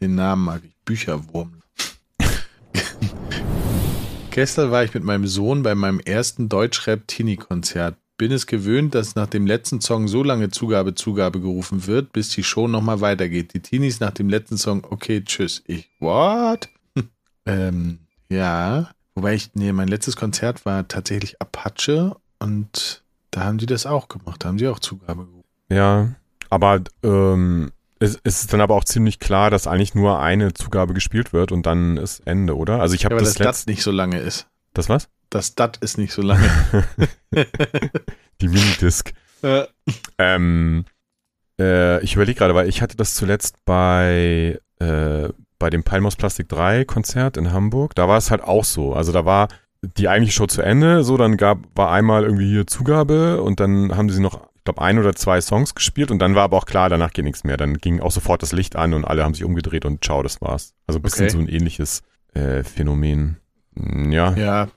[0.00, 0.74] Den Namen mag ich.
[0.86, 1.62] Bücherwurm.
[4.40, 7.98] Gestern war ich mit meinem Sohn bei meinem ersten Deutschrap-Teenie-Konzert.
[8.16, 12.30] Bin es gewöhnt, dass nach dem letzten Song so lange Zugabe, Zugabe gerufen wird, bis
[12.30, 13.52] die Show nochmal weitergeht.
[13.52, 15.62] Die Teenies nach dem letzten Song, okay, tschüss.
[15.66, 16.70] Ich, what?
[17.44, 17.98] ähm,
[18.30, 18.90] ja.
[19.14, 24.08] Wobei ich, nee, mein letztes Konzert war tatsächlich Apache und da haben die das auch
[24.08, 24.42] gemacht.
[24.42, 25.44] Da haben die auch Zugabe gerufen.
[25.68, 26.14] Ja,
[26.48, 30.94] aber ähm, es, es ist dann aber auch ziemlich klar, dass eigentlich nur eine Zugabe
[30.94, 32.80] gespielt wird und dann ist Ende, oder?
[32.80, 33.66] Also ich Ja, habe weil das das letzte.
[33.66, 34.48] Dat nicht so lange ist.
[34.74, 35.08] Das was?
[35.30, 36.48] Das Dat ist nicht so lange.
[38.40, 39.12] Die Minidisc.
[39.42, 39.64] Äh,
[40.18, 40.84] Ähm,
[41.58, 45.28] äh, ich überlege gerade, weil ich hatte das zuletzt bei, äh,
[45.58, 47.94] bei dem Palmos Plastik 3 Konzert in Hamburg.
[47.94, 48.92] Da war es halt auch so.
[48.92, 49.48] Also da war
[49.96, 53.96] die eigentliche Show zu Ende, so dann gab, war einmal irgendwie hier Zugabe und dann
[53.96, 56.88] haben sie noch, glaube, ein oder zwei Songs gespielt und dann war aber auch klar,
[56.88, 57.56] danach geht nichts mehr.
[57.56, 60.40] Dann ging auch sofort das Licht an und alle haben sich umgedreht und ciao, das
[60.40, 60.74] war's.
[60.86, 61.32] Also ein bisschen Okay.
[61.32, 62.02] so ein ähnliches
[62.34, 63.36] äh, Phänomen.
[63.74, 64.34] Mm, Ja.
[64.34, 64.68] ja,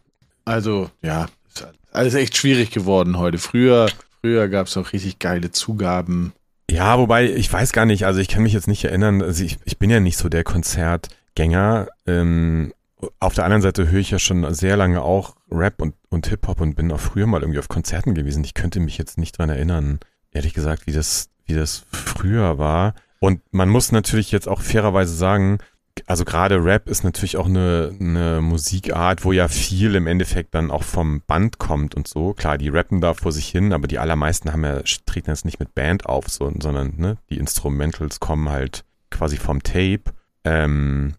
[0.45, 3.37] also, ja, ist alles echt schwierig geworden heute.
[3.37, 3.87] Früher,
[4.21, 6.33] früher gab es noch richtig geile Zugaben.
[6.71, 9.57] Ja, wobei, ich weiß gar nicht, also ich kann mich jetzt nicht erinnern, also ich,
[9.65, 11.87] ich bin ja nicht so der Konzertgänger.
[12.07, 12.73] Ähm,
[13.19, 16.61] auf der anderen Seite höre ich ja schon sehr lange auch Rap und, und Hip-Hop
[16.61, 18.43] und bin auch früher mal irgendwie auf Konzerten gewesen.
[18.43, 19.99] Ich könnte mich jetzt nicht dran erinnern,
[20.31, 22.95] ehrlich gesagt, wie das, wie das früher war.
[23.19, 25.59] Und man muss natürlich jetzt auch fairerweise sagen,
[26.07, 30.71] also gerade Rap ist natürlich auch eine, eine Musikart, wo ja viel im Endeffekt dann
[30.71, 32.33] auch vom Band kommt und so.
[32.33, 35.59] Klar, die rappen da vor sich hin, aber die allermeisten haben ja, treten jetzt nicht
[35.59, 40.03] mit Band auf, so, sondern ne, die Instrumentals kommen halt quasi vom Tape.
[40.43, 41.13] Ähm,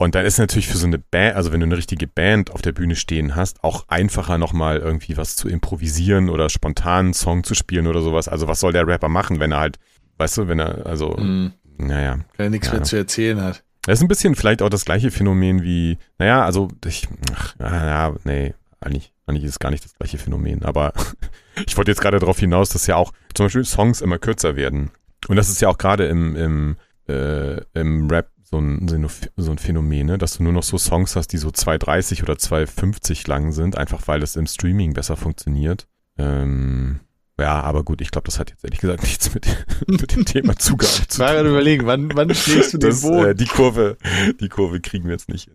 [0.00, 2.62] und dann ist natürlich für so eine Band, also wenn du eine richtige Band auf
[2.62, 7.44] der Bühne stehen hast, auch einfacher nochmal irgendwie was zu improvisieren oder spontan einen Song
[7.44, 8.26] zu spielen oder sowas.
[8.26, 9.78] Also was soll der Rapper machen, wenn er halt,
[10.16, 11.52] weißt du, wenn er, also, Mhm.
[11.76, 12.18] naja.
[12.38, 12.72] Weil er nichts Ja.
[12.74, 13.62] mehr zu erzählen hat.
[13.82, 18.14] Das ist ein bisschen vielleicht auch das gleiche Phänomen wie, naja, also ich, ach, ja,
[18.24, 20.62] nee, eigentlich, eigentlich ist es gar nicht das gleiche Phänomen.
[20.62, 20.94] Aber
[21.66, 24.90] ich wollte jetzt gerade darauf hinaus, dass ja auch zum Beispiel Songs immer kürzer werden.
[25.28, 26.76] Und das ist ja auch gerade im, im,
[27.08, 30.18] äh, im Rap so ein, so ein- Phänomen, ne?
[30.18, 34.08] dass du nur noch so Songs hast, die so 2,30 oder 2,50 lang sind, einfach
[34.08, 35.86] weil es im Streaming besser funktioniert.
[36.18, 37.00] Ähm,
[37.38, 39.46] ja, aber gut, ich glaube, das hat jetzt ehrlich gesagt nichts mit,
[39.86, 41.36] mit dem Thema Zugabe Ich zu war tun.
[41.36, 43.26] gerade überlegen, wann, wann schlägst du den Das, Boden?
[43.30, 43.96] äh, die Kurve,
[44.40, 45.54] die Kurve kriegen wir jetzt nicht hin.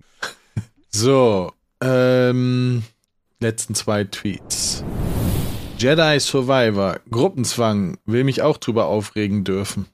[0.89, 2.84] So, ähm,
[3.41, 4.84] letzten zwei Tweets.
[5.78, 9.88] Jedi Survivor, Gruppenzwang, will mich auch drüber aufregen dürfen.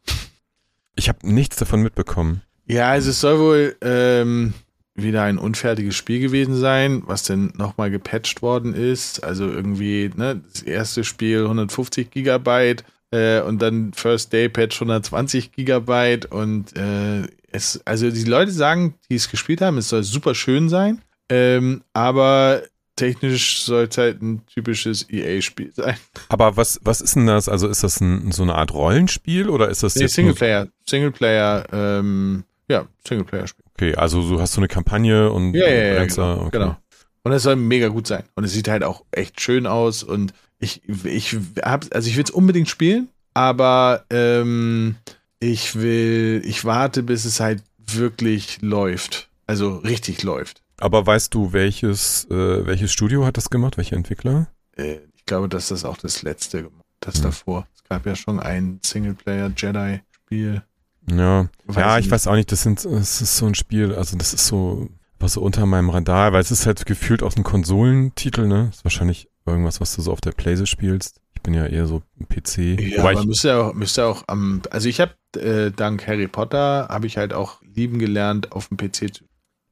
[0.96, 2.44] Ich habe nichts davon mitbekommen.
[2.72, 4.54] Ja, also es soll wohl ähm,
[4.96, 9.26] wieder ein unfertiges Spiel gewesen sein, was dann nochmal gepatcht worden ist.
[9.26, 15.52] Also irgendwie, ne, das erste Spiel 150 Gigabyte äh, und dann First Day Patch 120
[15.52, 20.34] Gigabyte und äh, es, also die Leute sagen, die es gespielt haben, es soll super
[20.34, 22.62] schön sein, ähm, aber
[22.96, 25.98] technisch soll es halt ein typisches EA-Spiel sein.
[26.30, 27.50] Aber was, was ist denn das?
[27.50, 31.66] Also ist das ein, so eine Art Rollenspiel oder ist das Nee, jetzt Singleplayer, Singleplayer,
[31.74, 33.66] ähm, ja, Singleplayer-Spiel.
[33.76, 36.50] Okay, also du hast so eine Kampagne und Ja, ja, ja, genau, okay.
[36.52, 36.78] genau.
[37.24, 38.24] Und es soll mega gut sein.
[38.36, 40.02] Und es sieht halt auch echt schön aus.
[40.04, 44.96] Und ich, ich hab, also ich will es unbedingt spielen, aber ähm,
[45.40, 49.30] ich will, ich warte, bis es halt wirklich läuft.
[49.48, 50.62] Also richtig läuft.
[50.80, 53.78] Aber weißt du, welches, äh, welches Studio hat das gemacht?
[53.78, 54.48] Welcher Entwickler?
[54.78, 56.70] Äh, ich glaube, dass das auch das letzte,
[57.02, 57.24] das Hm.
[57.24, 57.68] davor.
[57.76, 60.64] Es gab ja schon ein Singleplayer-Jedi-Spiel.
[61.10, 63.96] Ja, Weiß ja, ich ich weiß auch nicht, das sind, das ist so ein Spiel,
[63.96, 64.90] also das ist so,
[65.20, 68.70] was so unter meinem Radar, weil es ist halt gefühlt auch ein Konsolentitel, ne?
[68.72, 71.22] Ist wahrscheinlich irgendwas, was du so auf der Playsee spielst.
[71.36, 72.80] Ich bin ja eher so ein PC.
[72.80, 76.28] Ja, Wobei aber ich, müsste auch, müsste auch am, also ich habe äh, dank Harry
[76.28, 79.24] Potter habe ich halt auch lieben gelernt, auf dem PC zu.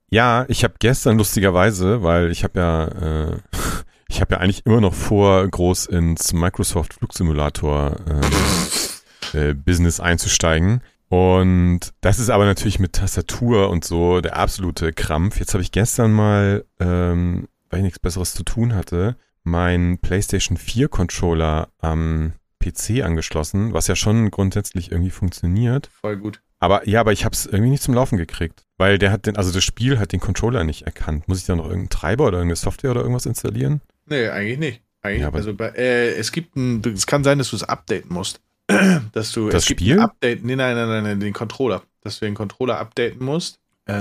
[0.10, 3.38] Ja, ich habe gestern lustigerweise, weil ich habe ja, äh,
[4.10, 8.22] ich habe ja eigentlich immer noch vor, groß ins Microsoft Flugsimulator ähm,
[9.40, 10.82] äh, Business einzusteigen.
[11.10, 15.40] Und das ist aber natürlich mit Tastatur und so der absolute Krampf.
[15.40, 20.58] Jetzt habe ich gestern mal, ähm, weil ich nichts Besseres zu tun hatte, meinen PlayStation
[20.58, 25.90] 4 Controller am PC angeschlossen, was ja schon grundsätzlich irgendwie funktioniert.
[26.00, 26.42] Voll gut.
[26.60, 28.66] Aber ja, aber ich habe es irgendwie nicht zum Laufen gekriegt.
[28.78, 31.28] Weil der hat den, also das Spiel hat den Controller nicht erkannt.
[31.28, 33.82] Muss ich da noch irgendeinen Treiber oder irgendeine Software oder irgendwas installieren?
[34.06, 34.82] Nee, eigentlich nicht.
[35.02, 38.14] Eigentlich, Ja, also bei, äh, es gibt ein, es kann sein, dass du es updaten
[38.14, 38.42] musst.
[39.14, 40.00] dass du Das es Spiel?
[40.00, 41.82] Update, nee, nein, nein, nein, nein, den Controller.
[42.02, 43.94] Dass du den Controller updaten musst, äh,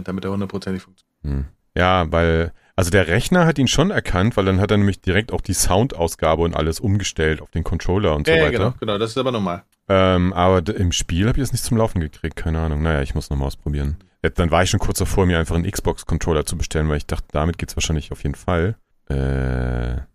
[0.00, 1.18] damit er hundertprozentig funktioniert.
[1.24, 1.44] Hm.
[1.76, 5.32] Ja, weil, also der Rechner hat ihn schon erkannt, weil dann hat er nämlich direkt
[5.32, 8.58] auch die Soundausgabe und alles umgestellt auf den Controller und so Ja, ja, weiter.
[8.58, 9.62] genau, genau, das ist aber normal.
[9.88, 12.82] Ähm, aber im Spiel habe ich es nicht zum Laufen gekriegt, keine Ahnung.
[12.82, 13.96] Naja, ich muss nochmal ausprobieren.
[14.36, 17.26] Dann war ich schon kurz davor, mir einfach einen Xbox-Controller zu bestellen, weil ich dachte,
[17.32, 18.76] damit geht's wahrscheinlich auf jeden Fall.
[19.08, 19.14] Äh,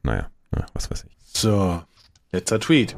[0.03, 1.17] naja, na, was weiß ich.
[1.25, 1.82] So,
[2.38, 2.95] letzter Tweet.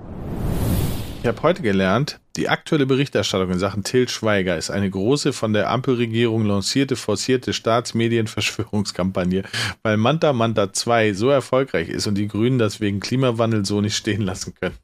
[1.21, 5.53] Ich habe heute gelernt, die aktuelle Berichterstattung in Sachen Till Schweiger ist eine große von
[5.53, 9.43] der Ampelregierung lancierte, forcierte Staatsmedienverschwörungskampagne,
[9.81, 13.95] weil Manta Manta 2 so erfolgreich ist und die Grünen das wegen Klimawandel so nicht
[13.95, 14.75] stehen lassen können.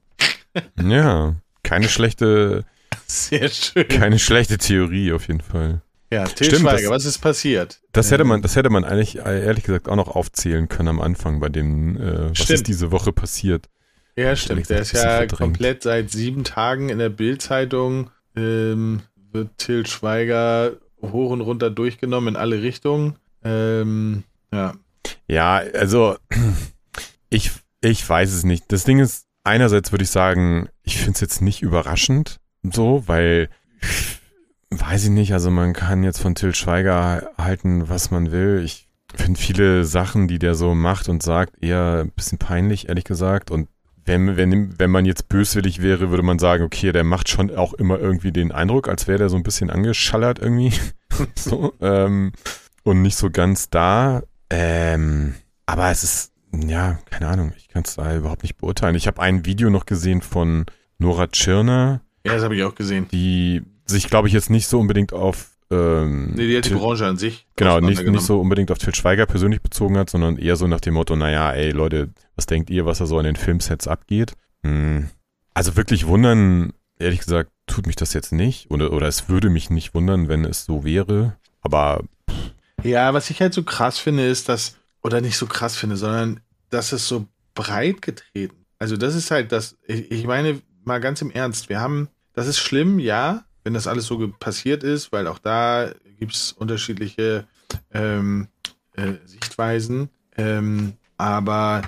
[0.90, 2.64] Ja, keine schlechte,
[3.08, 3.90] Sehr schön.
[3.90, 5.82] keine schlechte Theorie auf jeden Fall.
[6.14, 7.82] Ja, Till Stimmt, Schweiger, das- was ist passiert?
[7.92, 11.02] Das hätte Ähm, man, das hätte man eigentlich ehrlich gesagt auch noch aufzählen können am
[11.02, 12.50] Anfang bei den, äh, was Stimmt.
[12.52, 13.68] ist diese Woche passiert.
[14.16, 14.70] Ja, stimmt.
[14.70, 15.34] Der ist ja verdrängt.
[15.34, 18.12] komplett seit sieben Tagen in der Bild-Zeitung.
[18.36, 19.02] Ähm,
[19.32, 23.16] wird Till Schweiger hoch und runter durchgenommen in alle Richtungen.
[23.44, 24.74] Ähm, ja.
[25.28, 26.18] Ja, also
[27.30, 27.52] ich,
[27.82, 28.72] ich weiß es nicht.
[28.72, 32.40] Das Ding ist, einerseits würde ich sagen, ich finde es jetzt nicht überraschend
[32.74, 33.50] so, weil
[34.72, 38.62] weiß ich nicht, also man kann jetzt von Till Schweiger halten, was man will.
[38.64, 43.06] Ich finde viele Sachen, die der so macht und sagt, eher ein bisschen peinlich, ehrlich
[43.06, 43.52] gesagt.
[43.52, 43.70] Und
[44.06, 47.74] wenn, wenn, wenn man jetzt böswillig wäre, würde man sagen, okay, der macht schon auch
[47.74, 50.74] immer irgendwie den Eindruck, als wäre der so ein bisschen angeschallert irgendwie.
[51.36, 52.32] so, ähm,
[52.84, 54.24] und nicht so ganz da.
[54.50, 55.36] Ähm,
[55.66, 58.96] aber es ist, ja, keine Ahnung, ich kann es da überhaupt nicht beurteilen.
[58.96, 60.66] Ich habe ein Video noch gesehen von
[61.00, 63.08] Nora Tschirner, ja, das habe ich auch gesehen.
[63.12, 67.06] die sich, glaube ich, jetzt nicht so unbedingt auf ähm, Nee, die hat die Branche
[67.06, 67.48] an sich.
[67.56, 70.82] Genau, nicht, nicht so unbedingt auf Til Schweiger persönlich bezogen hat, sondern eher so nach
[70.82, 74.34] dem Motto, naja, ey Leute, was denkt ihr, was da so an den Filmsets abgeht?
[74.64, 75.10] Hm.
[75.54, 78.70] Also wirklich wundern, ehrlich gesagt, tut mich das jetzt nicht.
[78.72, 81.38] Oder, oder es würde mich nicht wundern, wenn es so wäre.
[81.62, 82.04] Aber
[82.84, 86.42] Ja, was ich halt so krass finde, ist, dass, oder nicht so krass finde, sondern
[86.70, 88.66] dass es so breit getreten.
[88.78, 92.48] Also das ist halt das, ich, ich meine mal ganz im Ernst, wir haben, das
[92.48, 97.46] ist schlimm, ja, wenn das alles so passiert ist, weil auch da gibt es unterschiedliche
[97.94, 98.48] ähm,
[98.94, 100.10] äh, Sichtweisen.
[100.38, 101.82] Ähm, aber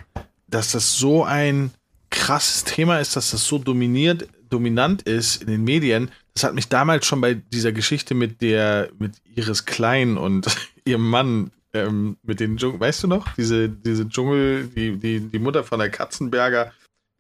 [0.48, 1.72] dass das so ein
[2.10, 6.68] krasses Thema ist, dass das so dominiert, dominant ist in den Medien, das hat mich
[6.68, 10.48] damals schon bei dieser Geschichte mit der, mit Iris Klein und
[10.86, 13.36] ihrem Mann, ähm, mit den Dschungel, weißt du noch?
[13.36, 16.72] Diese, diese Dschungel, die, die, die Mutter von der Katzenberger,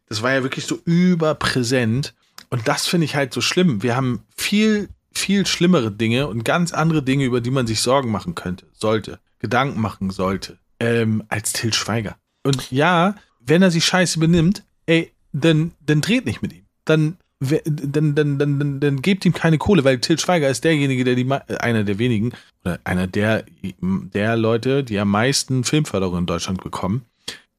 [0.10, 2.16] das war ja wirklich so überpräsent.
[2.50, 3.84] Und das finde ich halt so schlimm.
[3.84, 8.12] Wir haben viel, viel schlimmere Dinge und ganz andere Dinge, über die man sich Sorgen
[8.12, 12.18] machen könnte, sollte, Gedanken machen sollte, ähm, als Till Schweiger.
[12.44, 16.66] Und ja, wenn er sich scheiße benimmt, ey, dann, dann dreht nicht mit ihm.
[16.86, 21.16] Dann, dann, dann, dann, dann, gebt ihm keine Kohle, weil Till Schweiger ist derjenige, der
[21.16, 22.32] die, äh, einer der wenigen,
[22.64, 23.44] oder einer der,
[23.82, 27.06] der Leute, die am meisten Filmförderung in Deutschland bekommen.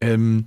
[0.00, 0.46] Ähm,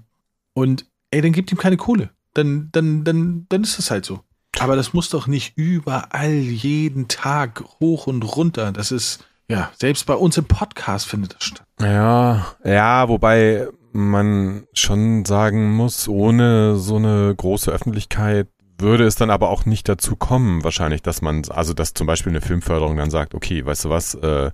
[0.53, 2.09] und ey, dann gebt ihm keine Kohle.
[2.33, 4.21] Dann, dann, dann, dann ist das halt so.
[4.61, 8.71] Aber das muss doch nicht überall jeden Tag hoch und runter.
[8.71, 11.65] Das ist, ja, selbst bei uns im Podcast findet das statt.
[11.79, 18.47] Ja, ja, wobei man schon sagen muss, ohne so eine große Öffentlichkeit
[18.77, 22.31] würde es dann aber auch nicht dazu kommen, wahrscheinlich, dass man, also dass zum Beispiel
[22.31, 24.51] eine Filmförderung dann sagt, okay, weißt du was, äh,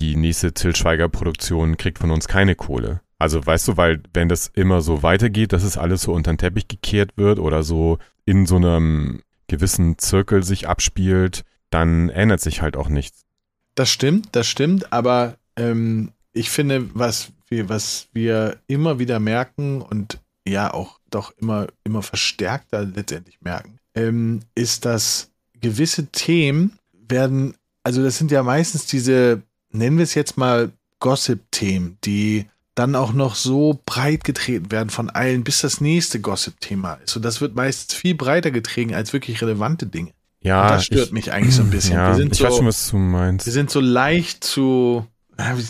[0.00, 3.00] die nächste Till Schweiger Produktion kriegt von uns keine Kohle.
[3.18, 6.38] Also weißt du, weil wenn das immer so weitergeht, dass es alles so unter den
[6.38, 9.22] Teppich gekehrt wird oder so in so einem
[9.52, 13.26] gewissen Zirkel sich abspielt, dann ändert sich halt auch nichts.
[13.74, 19.82] Das stimmt, das stimmt, aber ähm, ich finde, was wir, was wir immer wieder merken
[19.82, 25.30] und ja auch doch immer, immer verstärkter letztendlich merken, ähm, ist, dass
[25.60, 31.98] gewisse Themen werden, also das sind ja meistens diese, nennen wir es jetzt mal Gossip-Themen,
[32.04, 37.16] die dann auch noch so breit getreten werden von allen, bis das nächste Gossip-Thema ist.
[37.16, 40.12] Und das wird meistens viel breiter getreten als wirklich relevante Dinge.
[40.40, 41.94] Ja, Und das stört ich, mich eigentlich so ein bisschen.
[41.94, 43.46] Ja, wir sind ich so, weiß schon, was du meinst.
[43.46, 45.06] wir sind so leicht zu,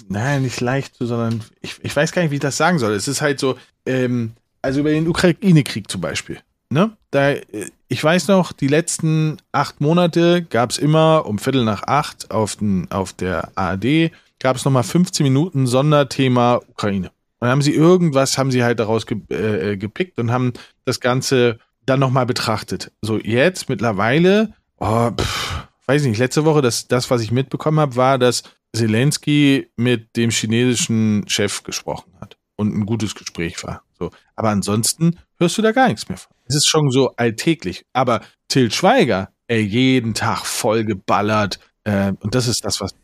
[0.08, 2.92] nein, nicht leicht zu, sondern ich, ich weiß gar nicht, wie ich das sagen soll.
[2.92, 4.32] Es ist halt so, ähm,
[4.62, 6.38] also über den Ukraine-Krieg zum Beispiel.
[6.70, 6.96] Ne?
[7.10, 7.42] Da, äh,
[7.88, 12.56] ich weiß noch, die letzten acht Monate gab es immer um Viertel nach acht auf,
[12.56, 14.10] den, auf der ARD,
[14.42, 17.08] gab es nochmal 15 Minuten Sonderthema Ukraine.
[17.08, 20.52] Und dann haben sie irgendwas, haben sie halt daraus ge äh, gepickt und haben
[20.84, 22.92] das Ganze dann nochmal betrachtet.
[23.02, 27.96] So jetzt mittlerweile, oh, pff, weiß nicht, letzte Woche, das, das was ich mitbekommen habe,
[27.96, 28.42] war, dass
[28.74, 33.82] Zelensky mit dem chinesischen Chef gesprochen hat und ein gutes Gespräch war.
[33.98, 34.10] So.
[34.34, 36.32] Aber ansonsten hörst du da gar nichts mehr von.
[36.46, 37.84] Es ist schon so alltäglich.
[37.92, 41.60] Aber Till Schweiger, ey, jeden Tag voll geballert.
[41.84, 42.94] Äh, und das ist das, was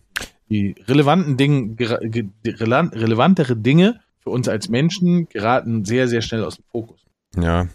[0.50, 6.64] die relevanten Dinge, relevantere Dinge für uns als Menschen geraten sehr, sehr schnell aus dem
[6.70, 7.00] Fokus.
[7.36, 7.68] Ja.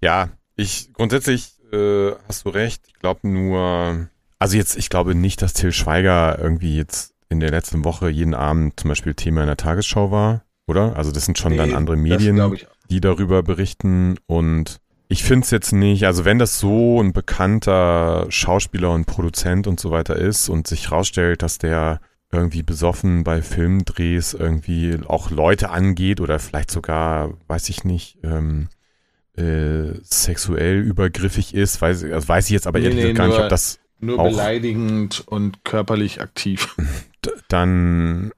[0.00, 2.82] Ja, ich grundsätzlich äh, hast du recht.
[2.86, 4.08] Ich glaube nur,
[4.38, 8.34] also jetzt, ich glaube nicht, dass Till Schweiger irgendwie jetzt in der letzten Woche jeden
[8.34, 10.96] Abend zum Beispiel Thema in der Tagesschau war, oder?
[10.96, 12.56] Also das sind schon dann Nee, andere das Medien,
[12.90, 18.26] die darüber berichten und ich finde es jetzt nicht, also wenn das so ein bekannter
[18.28, 22.00] Schauspieler und Produzent und so weiter ist und sich rausstellt, dass der
[22.30, 28.68] irgendwie besoffen bei Filmdrehs irgendwie auch Leute angeht oder vielleicht sogar, weiß ich nicht, ähm,
[29.34, 33.26] äh, sexuell übergriffig ist, weiß, also weiß ich jetzt aber Nee, ehrlich nee, gesagt gar
[33.28, 36.76] nicht, nur- ob das Nur auch- beleidigend und körperlich aktiv.
[37.48, 38.32] dann,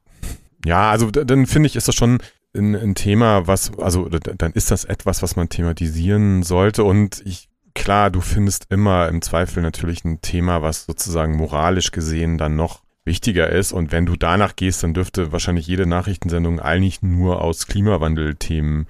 [0.65, 2.19] ja, also dann finde ich, ist das schon
[2.55, 7.49] ein, ein Thema, was, also dann ist das etwas, was man thematisieren sollte und ich,
[7.75, 12.83] klar, du findest immer im Zweifel natürlich ein Thema, was sozusagen moralisch gesehen dann noch
[13.05, 17.67] wichtiger ist und wenn du danach gehst, dann dürfte wahrscheinlich jede Nachrichtensendung eigentlich nur aus
[17.67, 18.89] Klimawandelthemen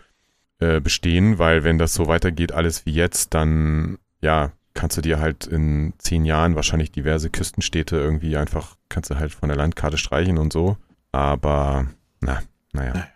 [0.59, 5.19] äh, bestehen, weil wenn das so weitergeht, alles wie jetzt, dann, ja, kannst du dir
[5.19, 9.99] halt in zehn Jahren wahrscheinlich diverse Küstenstädte irgendwie einfach, kannst du halt von der Landkarte
[9.99, 10.77] streichen und so.
[11.13, 11.87] Aber,
[12.21, 12.43] na,
[12.73, 13.09] naja.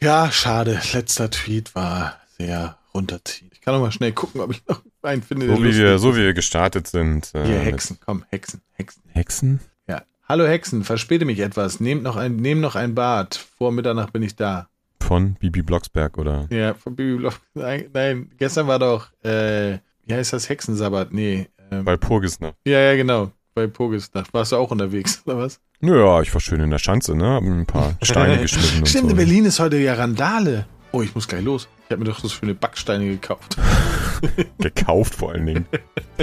[0.00, 0.80] Ja, schade.
[0.92, 3.52] Letzter Tweet war sehr runterziehend.
[3.54, 5.46] Ich kann noch mal schnell gucken, ob ich noch einen finde.
[5.48, 6.00] So wie wir, ist.
[6.02, 7.34] so wie wir gestartet sind.
[7.34, 9.02] äh, Hier, Hexen, komm, Hexen, Hexen.
[9.08, 9.60] Hexen?
[9.88, 10.02] Ja.
[10.28, 11.80] Hallo Hexen, verspäte mich etwas.
[11.80, 13.36] Nehmt noch ein, nehm noch ein Bad.
[13.58, 14.68] Vor Mitternacht bin ich da.
[15.00, 16.46] Von Bibi Blocksberg oder?
[16.50, 17.40] Ja, von Bibi Block.
[17.54, 20.48] Nein, nein, gestern war doch, äh, wie heißt das?
[20.48, 21.12] Hexensabbat?
[21.12, 21.48] Nee.
[21.70, 22.54] Ähm, Bei Purgis, ne?
[22.64, 23.30] ja, ja, genau.
[23.56, 24.32] Bei Pogesnacht.
[24.34, 25.58] Warst du auch unterwegs, oder was?
[25.80, 27.24] Ja, ich war schön in der Schanze, ne?
[27.30, 29.10] Hab ein paar Steine geschmissen und Stimmt, so.
[29.10, 30.66] in Berlin ist heute ja Randale.
[30.92, 31.68] Oh, ich muss gleich los.
[31.86, 33.56] Ich habe mir doch so schöne Backsteine gekauft.
[34.58, 35.66] Gekauft vor allen Dingen.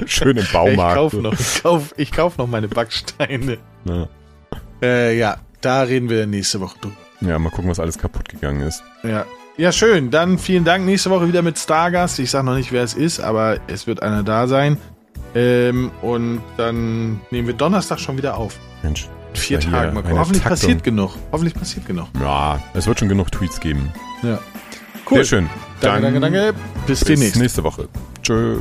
[0.08, 0.96] Schön im ich Baumarkt.
[0.96, 3.58] kauf noch, ich kauf, ich kauf noch meine Backsteine.
[3.86, 4.08] Ja.
[4.82, 6.96] Äh, ja, da reden wir nächste Woche drüber.
[7.22, 8.84] ja, mal gucken, was alles kaputt gegangen ist.
[9.04, 9.26] Ja.
[9.56, 10.10] Ja, schön.
[10.10, 10.84] Dann vielen Dank.
[10.86, 12.18] Nächste Woche wieder mit Stargast.
[12.20, 14.78] Ich sage noch nicht, wer es ist, aber es wird einer da sein.
[15.36, 18.60] Ähm, und dann nehmen wir Donnerstag schon wieder auf.
[18.84, 19.08] Mensch.
[19.34, 19.96] Vier Tagen.
[19.96, 20.20] Mal gucken.
[20.20, 20.60] Hoffentlich Taktung.
[20.60, 21.16] passiert genug.
[21.32, 22.08] Hoffentlich passiert genug.
[22.22, 23.92] Ja, es wird schon genug Tweets geben.
[24.22, 24.40] Ja.
[25.10, 25.50] Sehr schön.
[25.82, 26.54] Danke, Dann danke, danke.
[26.86, 27.36] Bis Bis demnächst.
[27.38, 27.88] nächste Woche.
[28.22, 28.60] Tschö.